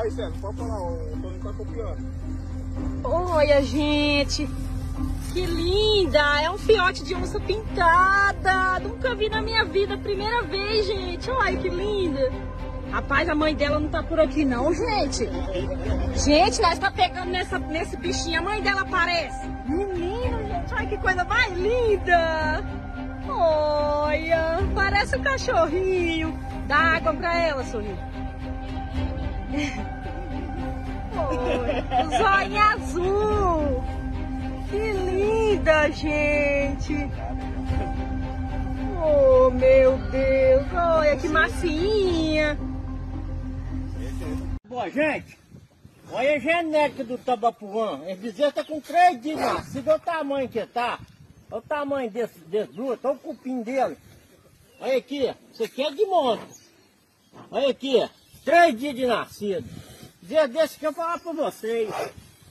[0.05, 1.97] Aí, Sérgio, pode falar, o Tony tá copiando.
[3.03, 4.47] Olha, gente!
[5.33, 6.43] Que linda!
[6.43, 8.79] É um fiote de onça pintada!
[8.81, 11.27] Nunca vi na minha vida, primeira vez, gente!
[11.31, 12.31] Olha que linda!
[12.91, 15.27] Rapaz, a mãe dela não tá por aqui não, gente.
[16.23, 18.41] Gente, nós tá pegando nessa, nesse bichinho.
[18.41, 19.47] A mãe dela aparece.
[19.67, 22.63] Menino, gente, olha que coisa mais linda.
[23.27, 26.39] Olha, parece um cachorrinho.
[26.67, 27.97] Dá água pra ela, sorriso.
[31.15, 33.83] Oi, zóio azul.
[34.69, 37.09] Que linda, gente.
[39.01, 40.65] Oh, meu Deus.
[40.73, 42.57] Olha que massinha.
[44.67, 45.37] Boa, gente,
[46.11, 48.01] olha a genética do tabapuã.
[48.07, 49.87] Esse bezerro tá com três dias nascido.
[49.87, 50.99] Olha o tamanho que tá.
[51.49, 53.07] Olha o tamanho desse, desse bruto.
[53.07, 53.95] Olha o cupim dele.
[54.81, 56.43] Olha aqui, isso aqui é de monte.
[57.49, 58.05] Olha aqui,
[58.43, 59.65] três dias de nascido.
[60.27, 61.87] Dia desse que eu falar pra vocês.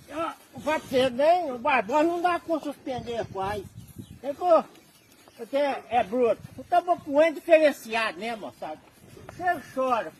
[0.08, 3.64] Eu, ser nem, o Barbosa não dá com suspender quase.
[5.36, 6.40] Porque é, é bruto.
[6.56, 8.78] O tabapuã é diferenciado, né, moçada?
[9.26, 9.42] Você
[9.74, 10.12] chora.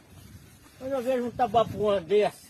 [0.78, 2.48] Quando eu vejo um tabapuã desse,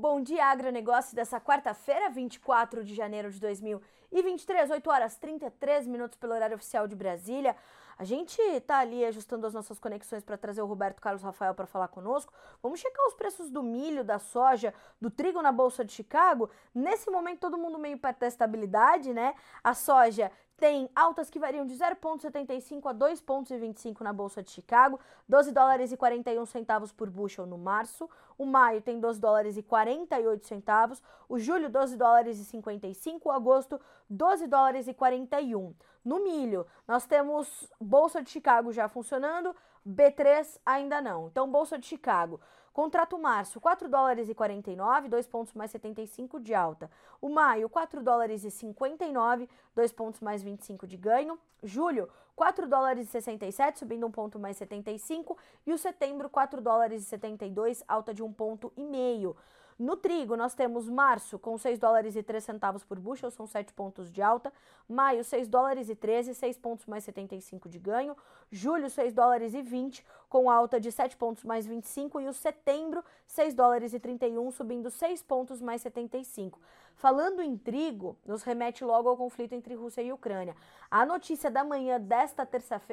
[0.00, 6.32] Bom Dia Agronegócio dessa quarta-feira, 24 de janeiro de 2023, 8 horas 33 minutos pelo
[6.32, 7.54] horário oficial de Brasília.
[7.98, 11.66] A gente tá ali ajustando as nossas conexões para trazer o Roberto Carlos Rafael para
[11.66, 12.32] falar conosco.
[12.62, 16.48] Vamos checar os preços do milho, da soja, do trigo na Bolsa de Chicago.
[16.74, 19.34] Nesse momento, todo mundo meio perto da estabilidade, né?
[19.62, 25.52] A soja tem altas que variam de 0,75 a 2,25 na Bolsa de Chicago, 12
[25.52, 28.08] dólares e 41 centavos por bushel no março.
[28.36, 31.02] O maio tem 12 dólares e 48 centavos.
[31.26, 33.26] O julho, 12 dólares e 55.
[33.26, 33.80] O agosto,
[34.10, 35.74] 12 dólares e 41.
[36.04, 39.56] No milho, nós temos Bolsa de Chicago já funcionando,
[39.86, 41.28] B3 ainda não.
[41.28, 42.38] Então, Bolsa de Chicago.
[42.72, 46.88] Contrato março, 4 dólares e 49, 2 pontos mais 75 de alta.
[47.20, 51.36] O maio, 4 dólares e 59, 2 pontos mais 25 de ganho.
[51.62, 55.36] Julho, 4 dólares e 67, subindo um ponto mais 75.
[55.66, 59.36] E o setembro, 4 dólares e 72, alta de um ponto e meio.
[59.80, 63.72] No trigo, nós temos março com 6 dólares e 3 centavos por bushel, são 7
[63.72, 64.52] pontos de alta.
[64.86, 68.14] Maio, 6 dólares e 13, 6 pontos mais 75 de ganho.
[68.52, 72.20] Julho, 6 dólares e 20, com alta de 7 pontos mais 25.
[72.20, 76.60] E o setembro, 6 dólares e 31, subindo 6 pontos mais 75.
[76.94, 80.54] Falando em trigo, nos remete logo ao conflito entre Rússia e Ucrânia.
[80.90, 82.46] A notícia da manhã desta,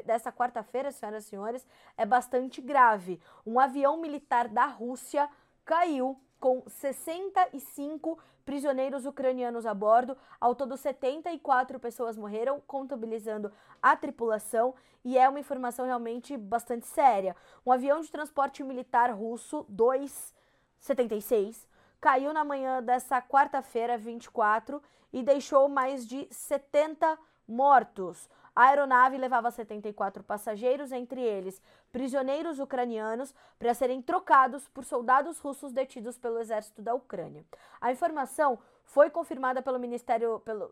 [0.05, 1.67] desta quarta-feira, senhoras e senhores,
[1.97, 3.19] é bastante grave.
[3.45, 5.29] Um avião militar da Rússia
[5.65, 10.17] caiu com 65 prisioneiros ucranianos a bordo.
[10.39, 14.73] Ao todo, 74 pessoas morreram, contabilizando a tripulação,
[15.03, 17.35] e é uma informação realmente bastante séria.
[17.65, 21.67] Um avião de transporte militar russo 276
[21.99, 24.81] caiu na manhã dessa quarta-feira, 24,
[25.11, 27.17] e deixou mais de 70
[27.47, 28.29] mortos.
[28.57, 35.71] A aeronave levava 74 passageiros, entre eles prisioneiros ucranianos, para serem trocados por soldados russos
[35.71, 37.45] detidos pelo exército da Ucrânia.
[37.79, 40.71] A informação foi confirmada pelo Ministério, pelo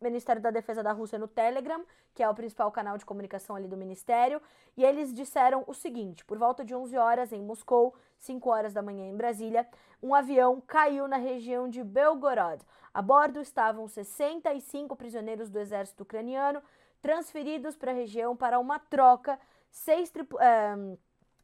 [0.00, 3.66] Ministério da Defesa da Rússia no Telegram, que é o principal canal de comunicação ali
[3.66, 4.40] do Ministério,
[4.76, 8.80] e eles disseram o seguinte: por volta de 11 horas em Moscou, 5 horas da
[8.80, 9.66] manhã em Brasília,
[10.00, 12.62] um avião caiu na região de Belgorod.
[12.92, 16.62] A bordo estavam 65 prisioneiros do exército ucraniano,
[17.04, 19.38] transferidos para a região para uma troca,
[19.70, 20.96] seis é,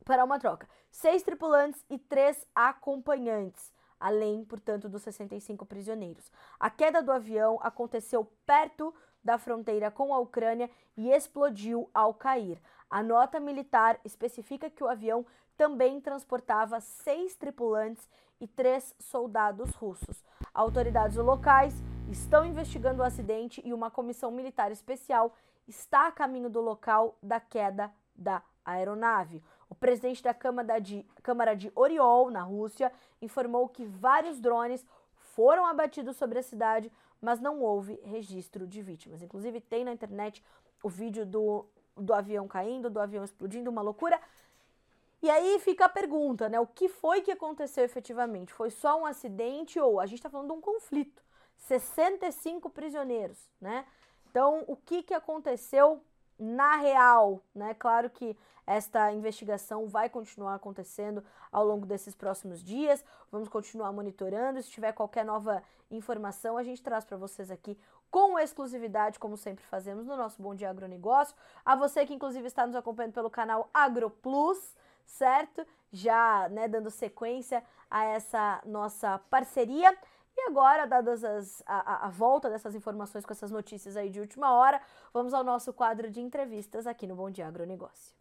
[0.07, 6.33] para uma troca, seis tripulantes e três acompanhantes, além, portanto, dos 65 prisioneiros.
[6.59, 12.59] A queda do avião aconteceu perto da fronteira com a Ucrânia e explodiu ao cair.
[12.89, 15.27] A nota militar especifica que o avião
[15.59, 18.09] também transportava seis tripulantes
[18.41, 20.25] e três soldados russos.
[20.55, 21.75] Autoridades locais
[22.11, 25.35] estão investigando o acidente e uma comissão militar especial
[25.67, 29.43] está a caminho do local da queda da aeronave.
[29.69, 34.85] O presidente da Câmara de, Câmara de Oriol, na Rússia, informou que vários drones
[35.15, 39.23] foram abatidos sobre a cidade, mas não houve registro de vítimas.
[39.23, 40.45] Inclusive, tem na internet
[40.83, 44.21] o vídeo do, do avião caindo, do avião explodindo, uma loucura.
[45.23, 46.59] E aí fica a pergunta, né?
[46.59, 48.53] O que foi que aconteceu efetivamente?
[48.53, 51.23] Foi só um acidente ou a gente está falando de um conflito?
[51.57, 53.85] 65 prisioneiros, né?
[54.31, 56.01] Então, o que, que aconteceu
[56.39, 57.75] na real, né?
[57.75, 63.05] Claro que esta investigação vai continuar acontecendo ao longo desses próximos dias.
[63.33, 64.63] Vamos continuar monitorando.
[64.63, 67.77] Se tiver qualquer nova informação, a gente traz para vocês aqui
[68.09, 71.35] com exclusividade, como sempre fazemos no nosso Bom Dia Agronegócio.
[71.65, 75.67] A você que inclusive está nos acompanhando pelo canal AgroPlus, certo?
[75.91, 79.97] Já, né, dando sequência a essa nossa parceria.
[80.37, 84.55] E agora, dadas as, a, a, volta dessas informações com essas notícias aí de última
[84.55, 84.81] hora,
[85.13, 88.15] vamos ao nosso quadro de entrevistas aqui no Bom Dia Agronegócio.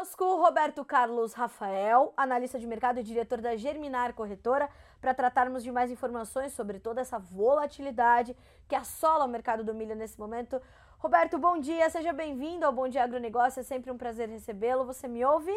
[0.00, 4.66] Conosco, Roberto Carlos Rafael, analista de mercado e diretor da Germinar Corretora,
[4.98, 8.34] para tratarmos de mais informações sobre toda essa volatilidade
[8.66, 10.58] que assola o mercado do milho nesse momento.
[11.00, 14.84] Roberto, bom dia, seja bem-vindo ao Bom Dia Agronegócio, é sempre um prazer recebê-lo.
[14.84, 15.50] Você me ouve?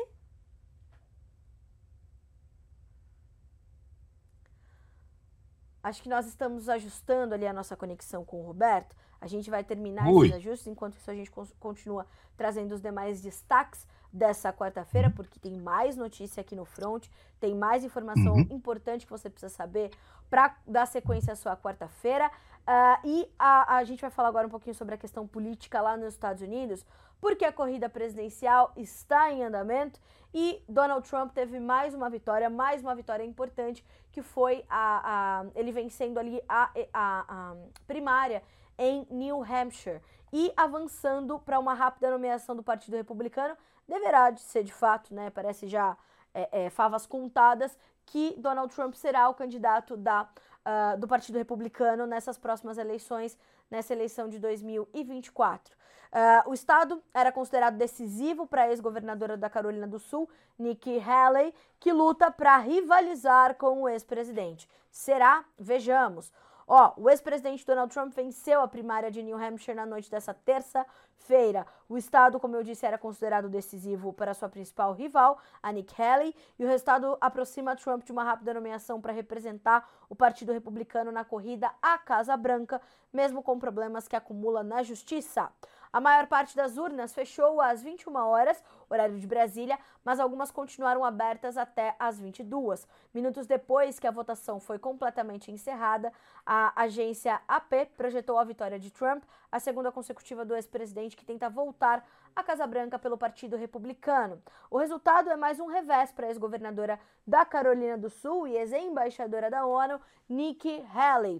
[5.84, 8.96] Acho que nós estamos ajustando ali a nossa conexão com o Roberto.
[9.20, 10.28] A gente vai terminar Ui.
[10.28, 11.30] esses ajustes, enquanto isso a gente
[11.60, 15.14] continua trazendo os demais destaques dessa quarta-feira, uhum.
[15.16, 17.08] porque tem mais notícia aqui no front,
[17.40, 18.48] tem mais informação uhum.
[18.52, 19.90] importante que você precisa saber
[20.30, 22.30] para dar sequência à sua quarta-feira.
[22.62, 25.98] Uh, e a, a gente vai falar agora um pouquinho sobre a questão política lá
[25.98, 26.86] nos Estados Unidos,
[27.20, 30.00] porque a corrida presidencial está em andamento
[30.34, 35.46] e Donald Trump teve mais uma vitória, mais uma vitória importante, que foi a, a
[35.56, 37.56] ele vencendo ali a, a, a
[37.86, 38.44] primária
[38.78, 40.02] em New Hampshire
[40.32, 43.56] e avançando para uma rápida nomeação do Partido Republicano.
[43.88, 45.30] Deverá de ser de fato, né?
[45.30, 45.98] Parece já
[46.34, 50.28] é, é, favas contadas que Donald Trump será o candidato da
[50.64, 53.38] uh, do Partido Republicano nessas próximas eleições,
[53.70, 55.74] nessa eleição de 2024.
[55.74, 55.80] Uh,
[56.16, 60.30] ah, o estado era considerado decisivo para a ex-governadora da Carolina do Sul,
[60.60, 64.70] Nikki Haley, que luta para rivalizar com o ex-presidente.
[64.92, 65.44] Será?
[65.58, 66.32] Vejamos.
[66.68, 71.66] Ó, o ex-presidente Donald Trump venceu a primária de New Hampshire na noite dessa terça-feira.
[71.90, 76.36] O estado, como eu disse, era considerado decisivo para sua principal rival, a Nick Haley,
[76.58, 81.26] e o resultado aproxima Trump de uma rápida nomeação para representar o Partido Republicano na
[81.26, 85.52] corrida à Casa Branca, mesmo com problemas que acumula na justiça.
[85.94, 91.06] A maior parte das urnas fechou às 21 horas, horário de Brasília, mas algumas continuaram
[91.06, 92.88] abertas até às 22.
[93.14, 96.12] Minutos depois que a votação foi completamente encerrada,
[96.44, 101.48] a agência AP projetou a vitória de Trump, a segunda consecutiva do ex-presidente que tenta
[101.48, 102.04] voltar
[102.36, 104.42] à Casa Branca pelo Partido Republicano.
[104.72, 109.48] O resultado é mais um revés para a ex-governadora da Carolina do Sul e ex-embaixadora
[109.48, 111.38] da ONU, Nikki Haley.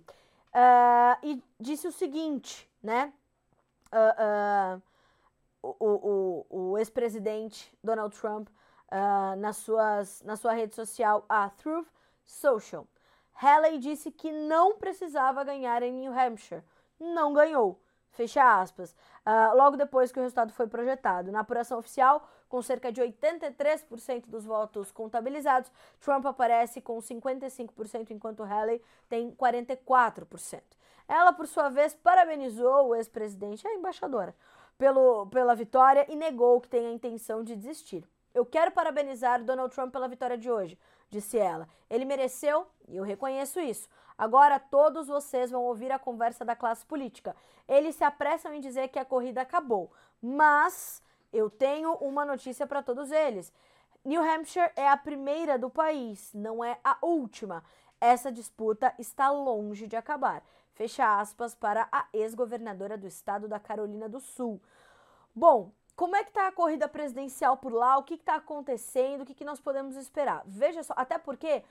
[0.54, 3.12] Uh, e disse o seguinte, né?
[3.94, 8.50] Uh, uh, o, o, o ex-presidente Donald Trump
[9.38, 11.88] nas suas, na sua rede social, a Truth
[12.26, 12.86] Social.
[13.34, 16.64] Haley disse que não precisava ganhar em New Hampshire.
[17.00, 17.80] Não ganhou.
[18.12, 18.96] Fecha aspas.
[19.26, 21.32] Uh, logo depois que o resultado foi projetado.
[21.32, 28.44] Na apuração oficial, com cerca de 83% dos votos contabilizados, Trump aparece com 55%, enquanto
[28.44, 30.62] Haley tem 44%.
[31.08, 34.36] Ela, por sua vez, parabenizou o ex-presidente, a embaixadora,
[34.78, 38.08] pelo, pela vitória e negou que tem a intenção de desistir.
[38.34, 40.78] Eu quero parabenizar Donald Trump pela vitória de hoje,
[41.10, 41.68] disse ela.
[41.90, 43.88] Ele mereceu e eu reconheço isso.
[44.18, 47.36] Agora todos vocês vão ouvir a conversa da classe política.
[47.68, 49.92] Eles se apressam em dizer que a corrida acabou,
[50.22, 51.02] mas
[51.32, 53.54] eu tenho uma notícia para todos eles.
[54.04, 57.64] New Hampshire é a primeira do país, não é a última.
[58.02, 60.44] Essa disputa está longe de acabar.
[60.74, 64.62] Fecha aspas para a ex-governadora do estado da Carolina do Sul.
[65.34, 67.98] Bom, como é que está a corrida presidencial por lá?
[67.98, 69.22] O que está acontecendo?
[69.22, 70.42] O que, que nós podemos esperar?
[70.46, 71.64] Veja só, até porque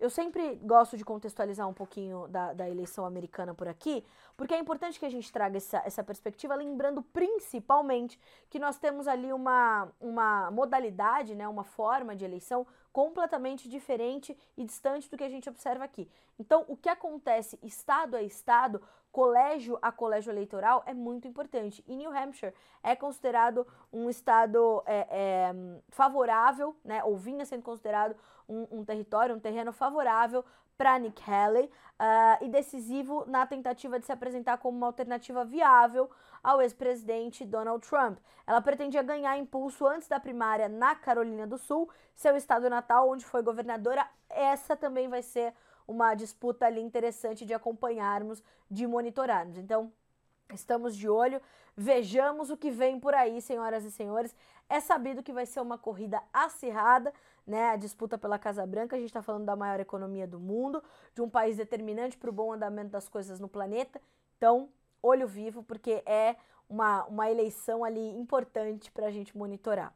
[0.00, 4.02] eu sempre gosto de contextualizar um pouquinho da, da, eleição americana por aqui,
[4.36, 9.06] porque é importante que a gente traga essa, essa perspectiva, lembrando principalmente que nós temos
[9.06, 15.24] ali uma, uma modalidade, né, uma forma de eleição completamente diferente e distante do que
[15.24, 16.08] a gente observa aqui.
[16.38, 18.82] Então, o que acontece estado a estado,
[19.12, 21.84] colégio a colégio eleitoral, é muito importante.
[21.86, 25.54] E New Hampshire é considerado um estado é, é,
[25.88, 28.16] favorável, né, ou vinha sendo considerado
[28.48, 30.44] um, um território, um terreno favorável
[30.76, 36.10] para Nick Haley uh, e decisivo na tentativa de se apresentar como uma alternativa viável
[36.42, 38.18] ao ex-presidente Donald Trump.
[38.46, 43.26] Ela pretendia ganhar impulso antes da primária na Carolina do Sul, seu estado natal, onde
[43.26, 44.06] foi governadora.
[44.30, 45.52] Essa também vai ser
[45.86, 49.58] uma disputa ali interessante de acompanharmos, de monitorarmos.
[49.58, 49.92] Então,
[50.54, 51.40] Estamos de olho,
[51.76, 54.34] vejamos o que vem por aí, senhoras e senhores.
[54.68, 57.12] É sabido que vai ser uma corrida acirrada,
[57.46, 57.70] né?
[57.70, 58.96] A disputa pela Casa Branca.
[58.96, 60.82] A gente está falando da maior economia do mundo,
[61.14, 64.00] de um país determinante para o bom andamento das coisas no planeta.
[64.36, 64.68] Então,
[65.02, 66.36] olho vivo, porque é
[66.68, 69.92] uma, uma eleição ali importante para a gente monitorar.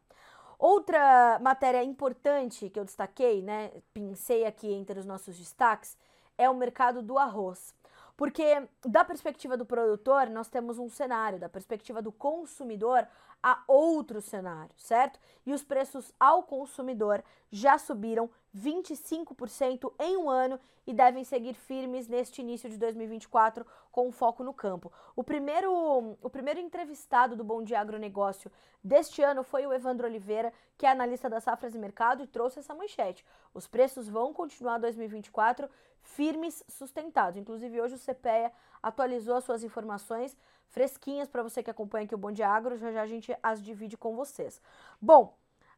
[0.66, 3.70] Outra matéria importante que eu destaquei, né?
[3.92, 5.94] Pensei aqui entre os nossos destaques,
[6.38, 7.74] é o mercado do arroz.
[8.16, 13.06] Porque, da perspectiva do produtor, nós temos um cenário, da perspectiva do consumidor,
[13.44, 15.20] há outro cenário, certo?
[15.44, 17.22] E os preços ao consumidor
[17.52, 24.10] já subiram 25% em um ano e devem seguir firmes neste início de 2024 com
[24.10, 24.90] foco no campo.
[25.14, 28.50] O primeiro, o primeiro entrevistado do Bom Dia Agronegócio
[28.82, 32.60] deste ano foi o Evandro Oliveira, que é analista das safras e mercado e trouxe
[32.60, 33.26] essa manchete.
[33.52, 35.68] Os preços vão continuar 2024
[36.00, 37.38] firmes, sustentados.
[37.38, 38.50] Inclusive hoje o CPEA
[38.82, 40.34] atualizou as suas informações
[40.74, 43.62] fresquinhas para você que acompanha aqui o Bom Dia Agro, já já a gente as
[43.62, 44.60] divide com vocês.
[45.00, 45.34] Bom,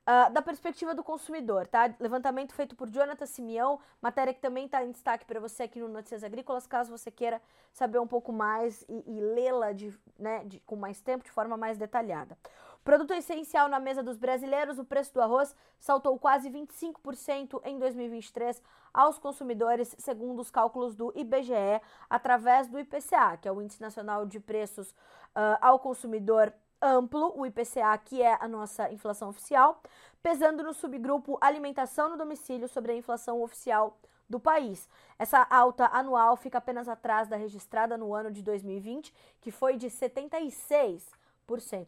[0.08, 1.92] Uh, da perspectiva do consumidor, tá?
[1.98, 5.88] Levantamento feito por Jonathan Simeão, matéria que também está em destaque para você aqui no
[5.88, 7.42] Notícias Agrícolas, caso você queira
[7.72, 11.56] saber um pouco mais e, e lê-la de, né, de, com mais tempo, de forma
[11.56, 12.38] mais detalhada.
[12.86, 18.62] Produto essencial na mesa dos brasileiros, o preço do arroz saltou quase 25% em 2023
[18.94, 24.24] aos consumidores, segundo os cálculos do IBGE, através do IPCA, que é o Índice Nacional
[24.24, 29.82] de Preços uh, ao Consumidor amplo, o IPCA, que é a nossa inflação oficial,
[30.22, 33.98] pesando no subgrupo alimentação no domicílio sobre a inflação oficial
[34.30, 34.88] do país.
[35.18, 39.88] Essa alta anual fica apenas atrás da registrada no ano de 2020, que foi de
[39.88, 41.15] 76%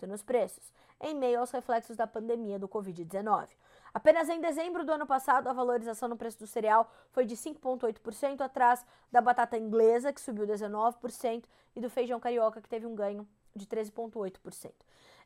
[0.06, 3.48] nos preços, em meio aos reflexos da pandemia do Covid-19.
[3.92, 8.40] Apenas em dezembro do ano passado, a valorização no preço do cereal foi de 5,8%,
[8.40, 11.44] atrás da batata inglesa, que subiu 19%,
[11.74, 14.72] e do feijão carioca, que teve um ganho de 13,8%.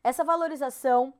[0.02, 1.12] Essa valorização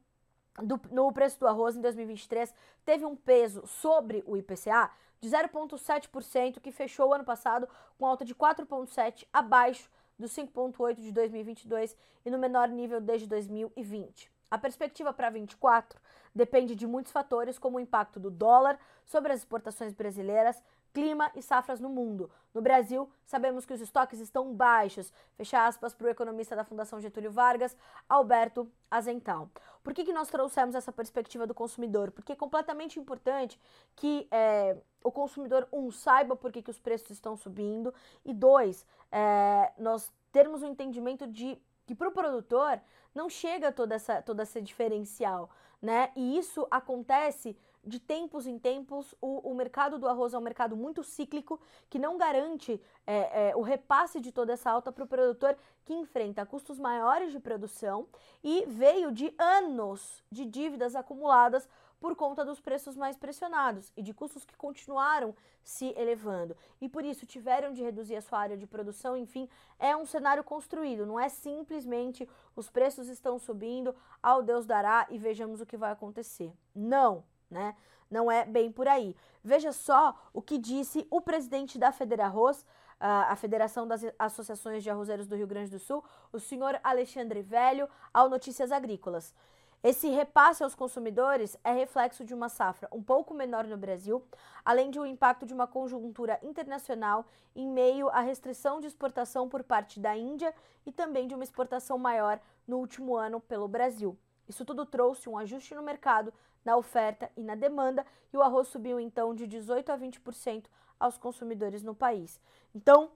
[0.62, 2.54] do, no preço do arroz em 2023
[2.84, 4.90] teve um peso sobre o IPCA
[5.20, 9.88] de 0,7%, que fechou o ano passado com alta de 4,7%, abaixo
[10.18, 14.30] do 5,8% de 2022 e no menor nível desde 2020.
[14.50, 15.98] A perspectiva para 24
[16.34, 20.62] depende de muitos fatores, como o impacto do dólar sobre as exportações brasileiras,
[20.92, 22.30] clima e safras no mundo.
[22.52, 25.12] No Brasil, sabemos que os estoques estão baixos.
[25.36, 27.76] Fecha aspas para o economista da Fundação Getúlio Vargas,
[28.08, 29.50] Alberto Azental.
[29.82, 32.10] Por que, que nós trouxemos essa perspectiva do consumidor?
[32.10, 33.58] Porque é completamente importante
[33.96, 37.92] que é, o consumidor, um, saiba por que, que os preços estão subindo,
[38.24, 42.80] e dois, é, nós termos um entendimento de que para o produtor
[43.14, 46.12] não chega toda essa, toda essa diferencial, né?
[46.14, 50.76] E isso acontece de tempos em tempos, o, o mercado do arroz é um mercado
[50.76, 51.60] muito cíclico
[51.90, 55.92] que não garante é, é, o repasse de toda essa alta para o produtor que
[55.92, 58.06] enfrenta custos maiores de produção
[58.42, 61.68] e veio de anos de dívidas acumuladas
[62.02, 66.56] por conta dos preços mais pressionados e de custos que continuaram se elevando.
[66.80, 70.42] E por isso tiveram de reduzir a sua área de produção, enfim, é um cenário
[70.42, 75.76] construído, não é simplesmente os preços estão subindo, ao Deus dará e vejamos o que
[75.76, 76.52] vai acontecer.
[76.74, 77.22] Não,
[77.52, 77.76] né?
[78.10, 79.14] Não é bem por aí.
[79.44, 82.66] Veja só o que disse o presidente da Federarroz,
[82.98, 87.88] a Federação das Associações de Arrozeiros do Rio Grande do Sul, o senhor Alexandre Velho,
[88.12, 89.34] ao Notícias Agrícolas.
[89.82, 94.22] Esse repasse aos consumidores é reflexo de uma safra um pouco menor no Brasil,
[94.64, 97.26] além de um impacto de uma conjuntura internacional
[97.56, 100.54] em meio à restrição de exportação por parte da Índia
[100.86, 102.38] e também de uma exportação maior
[102.68, 104.16] no último ano pelo Brasil.
[104.48, 106.32] Isso tudo trouxe um ajuste no mercado,
[106.64, 110.64] na oferta e na demanda, e o arroz subiu então de 18 a 20%
[110.98, 112.40] aos consumidores no país.
[112.74, 113.10] Então,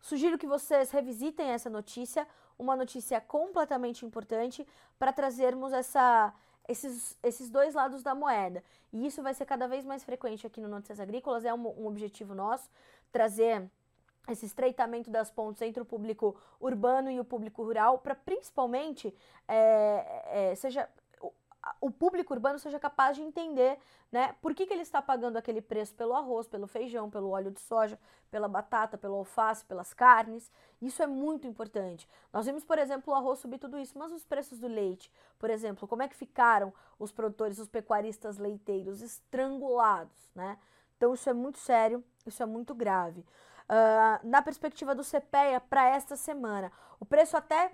[0.00, 2.26] sugiro que vocês revisitem essa notícia,
[2.58, 4.66] uma notícia completamente importante
[4.98, 6.32] para trazermos essa
[6.68, 8.62] esses, esses dois lados da moeda.
[8.92, 11.86] E isso vai ser cada vez mais frequente aqui no Notícias Agrícolas, é um, um
[11.86, 12.68] objetivo nosso,
[13.12, 13.68] trazer
[14.28, 19.14] esse estreitamento das pontes entre o público urbano e o público rural, para principalmente
[19.46, 20.88] é, é, seja
[21.80, 23.78] o público urbano seja capaz de entender
[24.10, 27.50] né, por que, que ele está pagando aquele preço pelo arroz, pelo feijão, pelo óleo
[27.50, 27.98] de soja,
[28.30, 30.50] pela batata, pelo alface, pelas carnes.
[30.80, 32.08] Isso é muito importante.
[32.32, 35.50] Nós vimos, por exemplo, o arroz subir tudo isso, mas os preços do leite, por
[35.50, 40.58] exemplo, como é que ficaram os produtores, os pecuaristas leiteiros estrangulados, né?
[40.96, 43.20] Então isso é muito sério, isso é muito grave.
[43.20, 47.72] Uh, na perspectiva do CPEA para esta semana, o preço até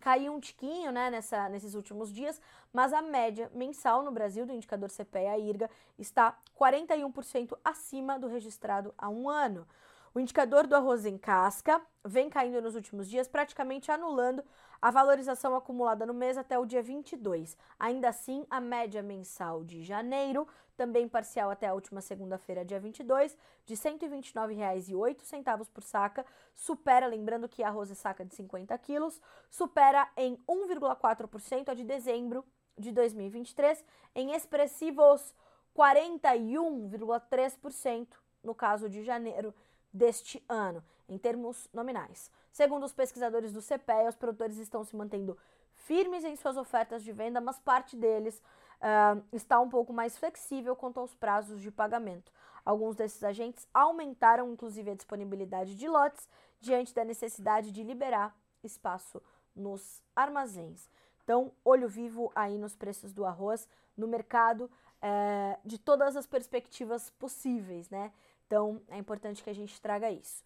[0.00, 2.40] caiu um tiquinho né, nessa, nesses últimos dias,
[2.72, 9.08] mas a média mensal no Brasil do indicador CPEA-IRGA está 41% acima do registrado há
[9.08, 9.66] um ano.
[10.14, 14.42] O indicador do arroz em casca vem caindo nos últimos dias, praticamente anulando
[14.80, 17.56] a valorização acumulada no mês até o dia 22.
[17.78, 23.36] Ainda assim, a média mensal de janeiro, também parcial até a última segunda-feira, dia 22,
[23.64, 26.24] de R$ 129,08 por saca,
[26.54, 29.20] supera, lembrando que arroz é saca de 50 quilos,
[29.50, 32.44] supera em 1,4% a de dezembro
[32.78, 35.34] de 2023, em expressivos
[35.74, 38.08] 41,3%
[38.42, 39.54] no caso de janeiro
[39.92, 42.30] deste ano, em termos nominais.
[42.52, 45.36] Segundo os pesquisadores do CPE, os produtores estão se mantendo
[45.74, 48.40] firmes em suas ofertas de venda, mas parte deles
[48.80, 52.32] uh, está um pouco mais flexível quanto aos prazos de pagamento.
[52.64, 56.28] Alguns desses agentes aumentaram, inclusive, a disponibilidade de lotes
[56.60, 59.22] diante da necessidade de liberar espaço
[59.54, 60.88] nos armazéns.
[61.22, 64.70] Então, olho vivo aí nos preços do arroz, no mercado,
[65.00, 68.12] é, de todas as perspectivas possíveis, né?
[68.46, 70.44] Então é importante que a gente traga isso.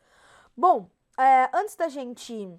[0.56, 2.58] Bom, é, antes da gente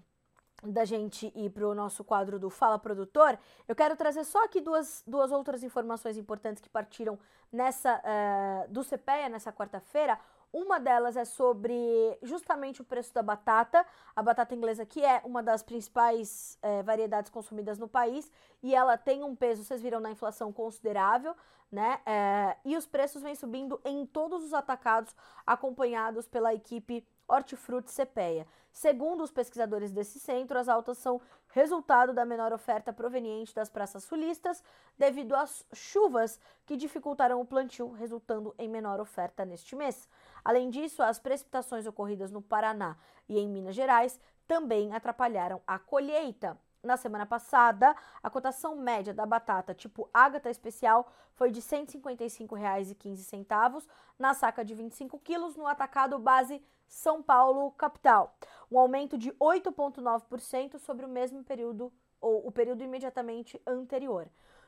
[0.64, 3.38] da gente ir para o nosso quadro do Fala Produtor,
[3.68, 7.18] eu quero trazer só aqui duas, duas outras informações importantes que partiram
[7.52, 10.20] nessa uh, do CPEA nessa quarta-feira.
[10.54, 15.42] Uma delas é sobre justamente o preço da batata, a batata inglesa, que é uma
[15.42, 18.30] das principais é, variedades consumidas no país,
[18.62, 21.34] e ela tem um peso, vocês viram na inflação, considerável,
[21.72, 22.02] né?
[22.06, 25.16] É, e os preços vêm subindo em todos os atacados,
[25.48, 28.46] acompanhados pela equipe Hortifruti CPEA.
[28.72, 34.04] Segundo os pesquisadores desse centro, as altas são resultado da menor oferta proveniente das praças
[34.04, 34.64] sulistas,
[34.98, 40.10] devido às chuvas que dificultaram o plantio, resultando em menor oferta neste mês.
[40.44, 46.58] Além disso, as precipitações ocorridas no Paraná e em Minas Gerais também atrapalharam a colheita.
[46.84, 53.88] Na semana passada, a cotação média da batata tipo Ágata Especial foi de R$ 155,15
[54.18, 56.62] na saca de 25 quilos no atacado base
[56.92, 58.36] São Paulo capital,
[58.70, 61.90] um aumento de 8,9% sobre o mesmo período
[62.20, 64.28] ou o período imediatamente anterior.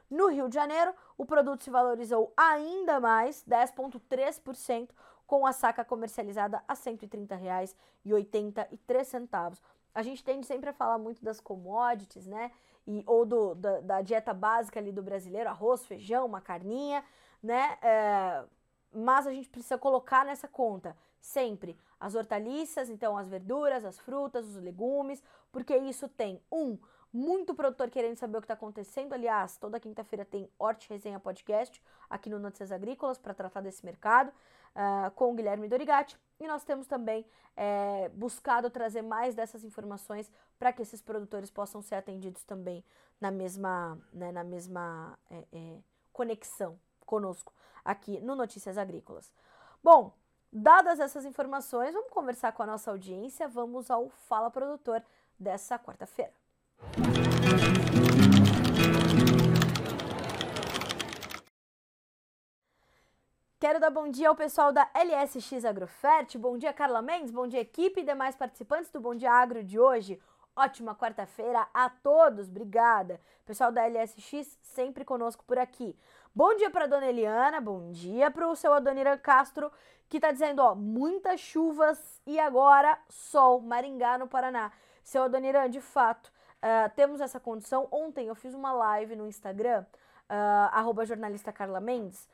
[0.09, 4.91] No Rio de Janeiro, o produto se valorizou ainda mais, 10,3%,
[5.27, 9.59] com a saca comercializada a R$ 130,83
[9.93, 12.51] a gente tende sempre a falar muito das commodities, né?
[12.87, 17.03] E, ou do, da, da dieta básica ali do brasileiro, arroz, feijão, uma carninha,
[17.41, 17.77] né?
[17.81, 18.43] É,
[18.91, 24.45] mas a gente precisa colocar nessa conta sempre as hortaliças, então as verduras, as frutas,
[24.45, 26.77] os legumes, porque isso tem um
[27.13, 29.13] muito produtor querendo saber o que está acontecendo.
[29.13, 34.29] Aliás, toda quinta-feira tem Horte Resenha Podcast aqui no Notícias Agrícolas para tratar desse mercado
[34.29, 36.17] uh, com o Guilherme Dorigatti.
[36.39, 41.81] E nós temos também é, buscado trazer mais dessas informações para que esses produtores possam
[41.81, 42.83] ser atendidos também
[43.21, 45.77] na mesma, né, na mesma é, é,
[46.11, 47.53] conexão conosco
[47.85, 49.31] aqui no Notícias Agrícolas.
[49.81, 50.13] Bom,
[50.53, 53.47] dadas essas informações, vamos conversar com a nossa audiência.
[53.47, 55.03] Vamos ao Fala Produtor
[55.39, 56.31] dessa quarta-feira.
[63.59, 66.37] Quero dar bom dia ao pessoal da LSX Agrofert.
[66.37, 67.31] Bom dia, Carla Mendes.
[67.31, 70.19] Bom dia, equipe e demais participantes do Bom Dia Agro de hoje.
[70.55, 72.47] Ótima quarta-feira a todos.
[72.47, 73.19] Obrigada.
[73.43, 75.97] Pessoal da LSX sempre conosco por aqui.
[76.33, 77.59] Bom dia para dona Eliana.
[77.59, 79.71] Bom dia para o seu Adoniran Castro,
[80.07, 83.61] que está dizendo, ó, muitas chuvas e agora sol.
[83.61, 84.71] Maringá, no Paraná.
[85.03, 87.87] Seu Adoniran, de fato, uh, temos essa condição.
[87.91, 89.83] Ontem eu fiz uma live no Instagram,
[90.29, 92.29] uh, jornalista Carla Mendes,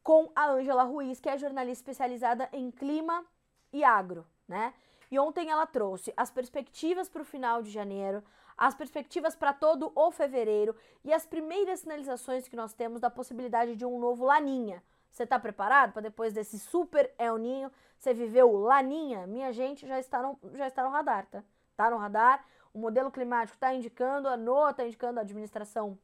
[0.00, 3.24] com a Ângela Ruiz, que é jornalista especializada em clima
[3.72, 4.72] e agro, né?
[5.10, 8.22] E ontem ela trouxe as perspectivas para o final de janeiro,
[8.56, 13.76] as perspectivas para todo o fevereiro e as primeiras sinalizações que nós temos da possibilidade
[13.76, 14.82] de um novo Laninha.
[15.10, 19.26] Você está preparado para depois desse super El Ninho, você viveu Laninha?
[19.26, 21.42] Minha gente já está no, já está no radar, tá?
[21.76, 22.44] Tá no radar.
[22.74, 25.98] O modelo climático está indicando, a NOAA está indicando, a administração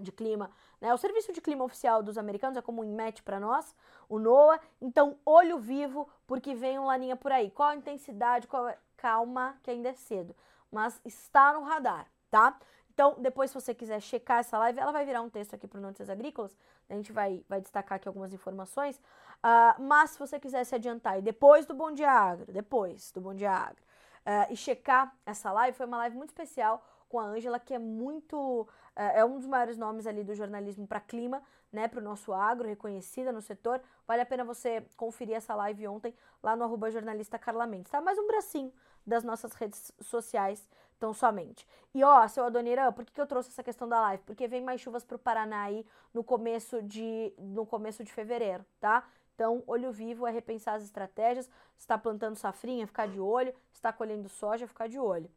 [0.00, 0.92] de clima, né?
[0.94, 3.74] O serviço de clima oficial dos americanos é como um INMET para nós,
[4.08, 4.60] o NOAA.
[4.80, 7.50] Então, olho vivo, porque vem um laninha por aí.
[7.50, 8.46] Qual a intensidade?
[8.46, 8.78] Qual é...
[8.96, 10.34] Calma, que ainda é cedo,
[10.72, 12.58] mas está no radar, tá?
[12.92, 15.80] Então, depois, se você quiser checar essa live, ela vai virar um texto aqui para
[15.80, 16.56] Notícias Agrícolas.
[16.90, 18.96] A gente vai, vai destacar aqui algumas informações.
[18.96, 23.20] Uh, mas, se você quiser se adiantar, e depois do Bom Dia Agro, depois do
[23.20, 23.84] Bom Dia Agro,
[24.26, 27.78] uh, e checar essa live, foi uma live muito especial com a Ângela, que é
[27.78, 31.42] muito é, é um dos maiores nomes ali do jornalismo para clima,
[31.72, 33.80] né, para o nosso agro, reconhecida no setor.
[34.06, 38.00] Vale a pena você conferir essa live ontem lá no arroba jornalista Carla Mendes, tá?
[38.00, 38.72] Mais um bracinho
[39.06, 41.66] das nossas redes sociais, tão somente.
[41.94, 44.22] E ó, seu Adoniran, por que, que eu trouxe essa questão da live?
[44.24, 48.64] Porque vem mais chuvas para o Paraná aí no começo de, no começo de fevereiro,
[48.80, 49.08] tá?
[49.34, 51.48] Então, olho vivo é repensar as estratégias.
[51.78, 53.54] está plantando safrinha, ficar de olho.
[53.72, 55.30] está colhendo soja, ficar de olho.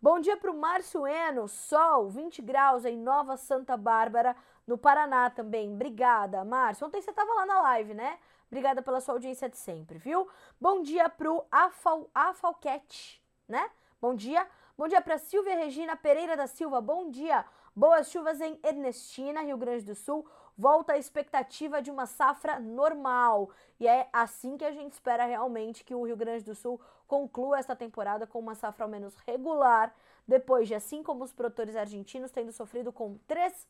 [0.00, 4.36] Bom dia para o Márcio Eno, sol, 20 graus em Nova Santa Bárbara,
[4.66, 5.72] no Paraná também.
[5.72, 6.86] Obrigada, Márcio.
[6.86, 8.18] Ontem você estava lá na live, né?
[8.46, 10.28] Obrigada pela sua audiência de sempre, viu?
[10.60, 13.70] Bom dia para o Afal, Afalquete, né?
[13.98, 14.46] Bom dia.
[14.76, 16.78] Bom dia para Silvia Regina Pereira da Silva.
[16.82, 17.46] Bom dia.
[17.74, 20.28] Boas chuvas em Ernestina, Rio Grande do Sul.
[20.58, 23.50] Volta a expectativa de uma safra normal.
[23.80, 27.58] E é assim que a gente espera realmente que o Rio Grande do Sul conclua
[27.58, 29.94] esta temporada com uma safra ao menos regular,
[30.26, 33.66] depois de, assim como os produtores argentinos, tendo sofrido com três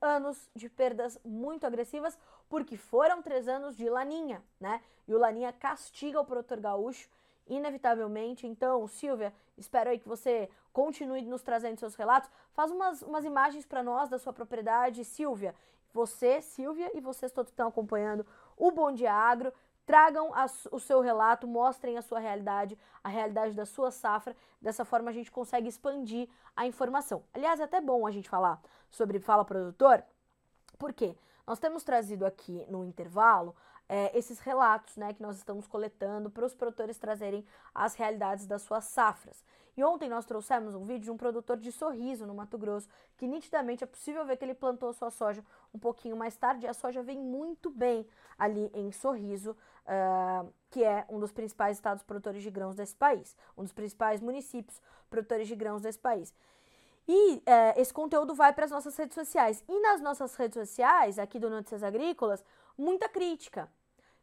[0.00, 2.18] anos de perdas muito agressivas,
[2.48, 4.82] porque foram três anos de laninha, né?
[5.06, 7.08] E o laninha castiga o produtor gaúcho,
[7.46, 8.46] inevitavelmente.
[8.46, 12.30] Então, Silvia, espero aí que você continue nos trazendo seus relatos.
[12.52, 15.54] Faz umas, umas imagens para nós da sua propriedade, Silvia.
[15.92, 18.24] Você, Silvia, e vocês todos que estão acompanhando
[18.56, 19.52] o Bom Dia Agro.
[19.90, 24.36] Tragam a, o seu relato, mostrem a sua realidade, a realidade da sua safra.
[24.62, 27.24] Dessa forma a gente consegue expandir a informação.
[27.34, 30.04] Aliás, é até bom a gente falar sobre Fala Produtor,
[30.78, 31.16] por quê?
[31.44, 33.56] Nós temos trazido aqui no intervalo
[33.90, 38.62] é, esses relatos né, que nós estamos coletando para os produtores trazerem as realidades das
[38.62, 39.44] suas safras.
[39.76, 43.26] E ontem nós trouxemos um vídeo de um produtor de sorriso no Mato Grosso, que
[43.26, 46.74] nitidamente é possível ver que ele plantou sua soja um pouquinho mais tarde e a
[46.74, 48.06] soja vem muito bem
[48.38, 53.36] ali em Sorriso, uh, que é um dos principais estados produtores de grãos desse país,
[53.56, 56.32] um dos principais municípios produtores de grãos desse país.
[57.08, 59.64] E é, esse conteúdo vai para as nossas redes sociais.
[59.68, 62.44] E nas nossas redes sociais, aqui do Notícias Agrícolas,
[62.78, 63.68] muita crítica.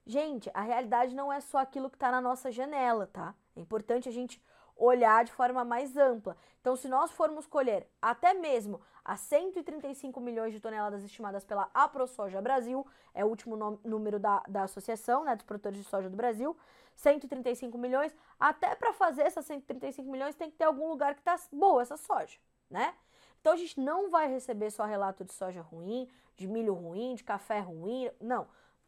[0.07, 3.35] Gente, a realidade não é só aquilo que está na nossa janela, tá?
[3.53, 4.41] É importante a gente
[4.77, 6.37] olhar de forma mais ampla.
[6.61, 12.41] Então, se nós formos colher até mesmo as 135 milhões de toneladas estimadas pela AproSoja
[12.41, 16.55] Brasil, é o último número da, da associação, né, dos produtores de soja do Brasil,
[16.95, 21.35] 135 milhões, até para fazer essas 135 milhões tem que ter algum lugar que está
[21.51, 22.39] boa essa soja,
[22.69, 22.93] né?
[23.41, 27.25] Então a gente não vai receber só relato de soja ruim, de milho ruim, de
[27.25, 28.47] café ruim, não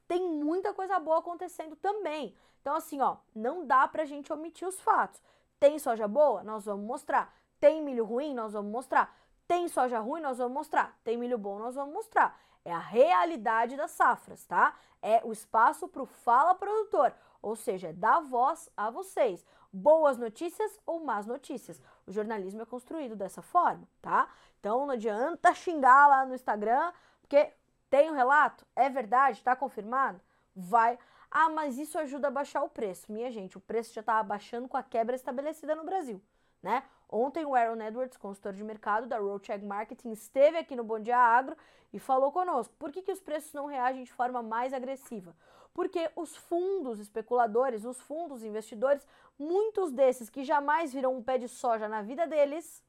[0.10, 2.36] tem muita coisa boa acontecendo também.
[2.60, 5.22] Então, assim, ó, não dá pra gente omitir os fatos.
[5.60, 6.44] Tem soja boa?
[6.44, 7.32] Nós vamos mostrar.
[7.60, 8.34] Tem milho ruim?
[8.34, 9.16] Nós vamos mostrar.
[9.48, 11.00] Tem soja ruim, nós vamos mostrar.
[11.04, 12.40] Tem milho bom, nós vamos mostrar.
[12.66, 14.76] É a realidade das safras, tá?
[15.00, 19.46] É o espaço para o fala produtor, ou seja, é dar voz a vocês.
[19.72, 21.82] Boas notícias ou más notícias.
[22.06, 24.28] O jornalismo é construído dessa forma, tá?
[24.60, 26.92] Então não adianta xingar lá no Instagram,
[27.22, 27.54] porque
[27.90, 30.20] tem um relato, é verdade, tá confirmado?
[30.56, 30.98] Vai.
[31.32, 33.12] Ah, mas isso ajuda a baixar o preço.
[33.12, 36.22] Minha gente, o preço já estava baixando com a quebra estabelecida no Brasil,
[36.62, 36.84] né?
[37.08, 41.18] Ontem o Aaron Edwards, consultor de mercado da Roadcheck Marketing, esteve aqui no Bom Dia
[41.18, 41.58] Agro
[41.92, 42.74] e falou conosco.
[42.78, 45.36] Por que, que os preços não reagem de forma mais agressiva?
[45.74, 49.06] Porque os fundos especuladores, os fundos investidores,
[49.38, 52.84] muitos desses que jamais viram um pé de soja na vida deles,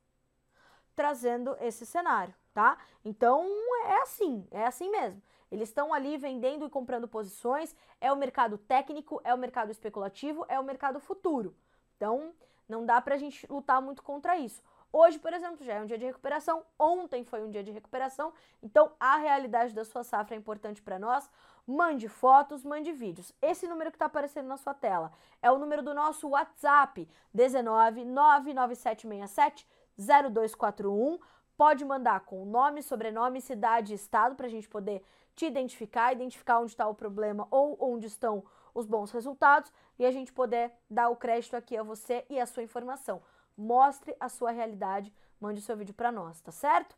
[0.94, 2.78] trazendo esse cenário, tá?
[3.04, 3.46] Então
[3.86, 5.22] é assim, é assim mesmo.
[5.50, 10.44] Eles estão ali vendendo e comprando posições, é o mercado técnico, é o mercado especulativo,
[10.48, 11.54] é o mercado futuro.
[11.96, 12.32] Então,
[12.68, 14.62] não dá pra gente lutar muito contra isso.
[14.92, 16.64] Hoje, por exemplo, já é um dia de recuperação.
[16.78, 18.32] Ontem foi um dia de recuperação.
[18.62, 21.30] Então, a realidade da sua safra é importante para nós.
[21.66, 23.32] Mande fotos, mande vídeos.
[23.40, 28.04] Esse número que está aparecendo na sua tela é o número do nosso WhatsApp, 19
[28.04, 31.18] 99767 0241.
[31.60, 35.04] Pode mandar com nome, sobrenome, cidade e estado para a gente poder
[35.36, 38.42] te identificar, identificar onde está o problema ou onde estão
[38.74, 42.46] os bons resultados e a gente poder dar o crédito aqui a você e a
[42.46, 43.20] sua informação.
[43.58, 46.96] Mostre a sua realidade, mande o seu vídeo para nós, tá certo?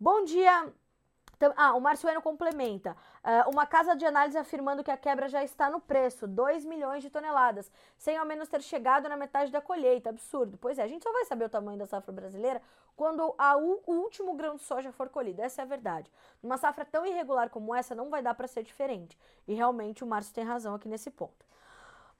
[0.00, 0.72] Bom dia!
[1.56, 2.96] Ah, o Marciano complementa.
[3.22, 7.02] Uh, uma casa de análise afirmando que a quebra já está no preço, 2 milhões
[7.02, 10.10] de toneladas, sem ao menos ter chegado na metade da colheita.
[10.10, 10.58] Absurdo.
[10.58, 12.60] Pois é, a gente só vai saber o tamanho da safra brasileira
[12.96, 15.40] quando a, o, último grão de soja for colhido.
[15.40, 16.10] Essa é a verdade.
[16.42, 19.16] Numa safra tão irregular como essa, não vai dar para ser diferente.
[19.46, 21.46] E realmente o Márcio tem razão aqui nesse ponto.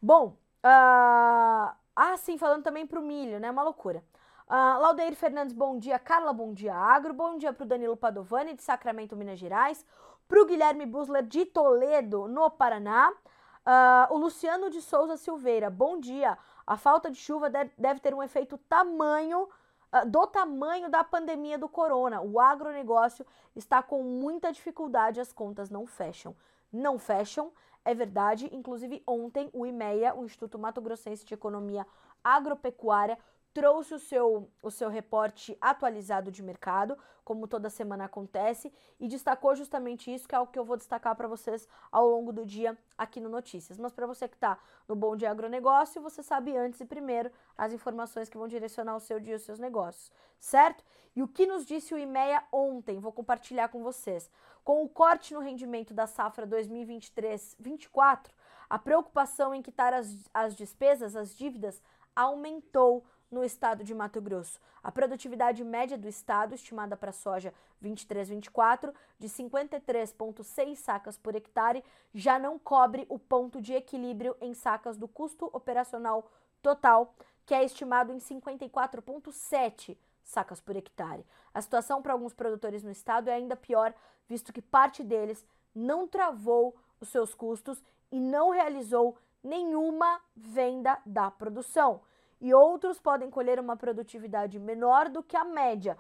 [0.01, 1.75] Bom, uh...
[1.97, 3.51] ah, sim, falando também para o milho, né?
[3.51, 4.05] Uma loucura.
[4.49, 5.99] Uh, Laudeir Fernandes, bom dia.
[5.99, 6.75] Carla, bom dia.
[6.75, 9.85] Agro, bom dia para o Danilo Padovani, de Sacramento, Minas Gerais.
[10.27, 13.11] Para o Guilherme Busler, de Toledo, no Paraná.
[13.11, 16.39] Uh, o Luciano de Souza Silveira, bom dia.
[16.67, 21.59] A falta de chuva deve, deve ter um efeito tamanho uh, do tamanho da pandemia
[21.59, 22.23] do corona.
[22.23, 26.35] O agronegócio está com muita dificuldade, as contas não fecham.
[26.73, 27.53] Não fecham,
[27.85, 28.49] é verdade.
[28.51, 31.87] Inclusive, ontem o IMEA, o Instituto Mato Grossense de Economia
[32.25, 33.19] Agropecuária,
[33.59, 39.57] trouxe o seu, o seu reporte atualizado de mercado, como toda semana acontece, e destacou
[39.57, 42.79] justamente isso, que é o que eu vou destacar para vocês ao longo do dia
[42.97, 43.77] aqui no Notícias.
[43.77, 47.73] Mas para você que está no Bom Dia Agronegócio, você sabe antes e primeiro as
[47.73, 50.85] informações que vão direcionar o seu dia e os seus negócios, certo?
[51.17, 54.31] E o que nos disse o IMEA ontem, vou compartilhar com vocês.
[54.63, 58.29] Com o corte no rendimento da safra 2023-24,
[58.71, 61.83] a preocupação em quitar as, as despesas, as dívidas,
[62.15, 64.61] aumentou no estado de Mato Grosso.
[64.83, 67.53] A produtividade média do estado, estimada para soja
[67.83, 74.97] 23-24, de 53,6 sacas por hectare, já não cobre o ponto de equilíbrio em sacas
[74.97, 76.31] do custo operacional
[76.63, 77.15] total,
[77.45, 81.25] que é estimado em 54,7 sacas por hectare.
[81.53, 83.95] A situação para alguns produtores no estado é ainda pior,
[84.29, 91.31] visto que parte deles não travou os seus custos e não realizou nenhuma venda da
[91.31, 92.01] produção
[92.41, 95.97] e outros podem colher uma produtividade menor do que a média.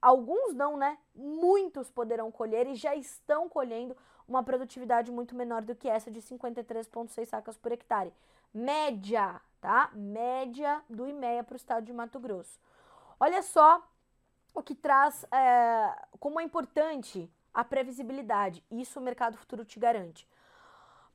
[0.00, 0.98] Alguns não, né?
[1.14, 3.96] Muitos poderão colher e já estão colhendo
[4.26, 8.12] uma produtividade muito menor do que essa de 53,6 sacas por hectare.
[8.52, 9.90] Média, tá?
[9.94, 12.60] Média do IMEA para o estado de Mato Grosso.
[13.18, 13.82] Olha só
[14.54, 18.64] o que traz é, como é importante a previsibilidade.
[18.70, 20.26] Isso o mercado futuro te garante.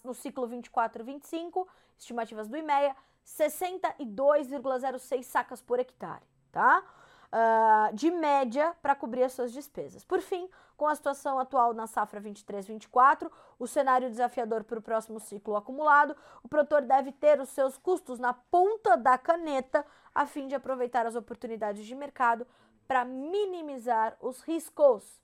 [0.05, 1.66] no ciclo 24-25,
[1.99, 6.83] estimativas do IMEA, 62,06 sacas por hectare, tá?
[7.33, 10.05] Uh, de média para cobrir as suas despesas.
[10.05, 15.18] Por fim, com a situação atual na safra 23-24, o cenário desafiador para o próximo
[15.18, 20.47] ciclo acumulado, o produtor deve ter os seus custos na ponta da caneta a fim
[20.47, 22.47] de aproveitar as oportunidades de mercado
[22.87, 25.23] para minimizar os riscos.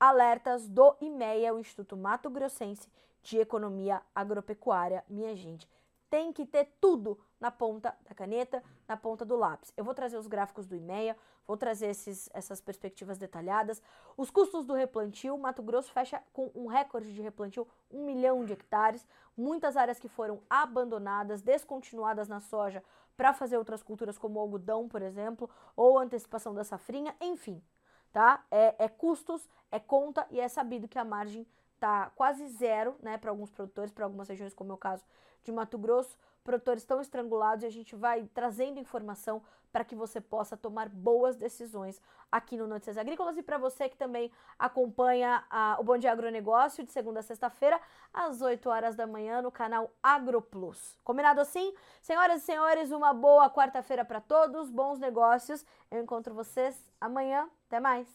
[0.00, 2.88] Alertas do IMEA, o Instituto Mato Grossense
[3.22, 5.68] de economia agropecuária, minha gente.
[6.10, 9.72] Tem que ter tudo na ponta da caneta, na ponta do lápis.
[9.76, 11.16] Eu vou trazer os gráficos do IMEA,
[11.46, 13.80] vou trazer esses, essas perspectivas detalhadas.
[14.16, 18.52] Os custos do replantio, Mato Grosso fecha com um recorde de replantio, um milhão de
[18.52, 19.06] hectares,
[19.36, 22.84] muitas áreas que foram abandonadas, descontinuadas na soja
[23.16, 27.62] para fazer outras culturas como algodão, por exemplo, ou antecipação da safrinha, enfim,
[28.12, 28.44] tá?
[28.50, 31.46] É, é custos, é conta e é sabido que a margem
[31.82, 35.04] tá quase zero, né, para alguns produtores, para algumas regiões, como é o caso
[35.42, 40.20] de Mato Grosso, produtores estão estrangulados e a gente vai trazendo informação para que você
[40.20, 45.76] possa tomar boas decisões aqui no Notícias Agrícolas e para você que também acompanha a,
[45.80, 47.80] o Bom Dia Agronegócio de segunda a sexta-feira,
[48.14, 50.96] às 8 horas da manhã, no canal AgroPlus.
[51.02, 51.74] Combinado assim?
[52.00, 55.66] Senhoras e senhores, uma boa quarta-feira para todos, bons negócios.
[55.90, 57.50] Eu encontro vocês amanhã.
[57.66, 58.06] Até mais!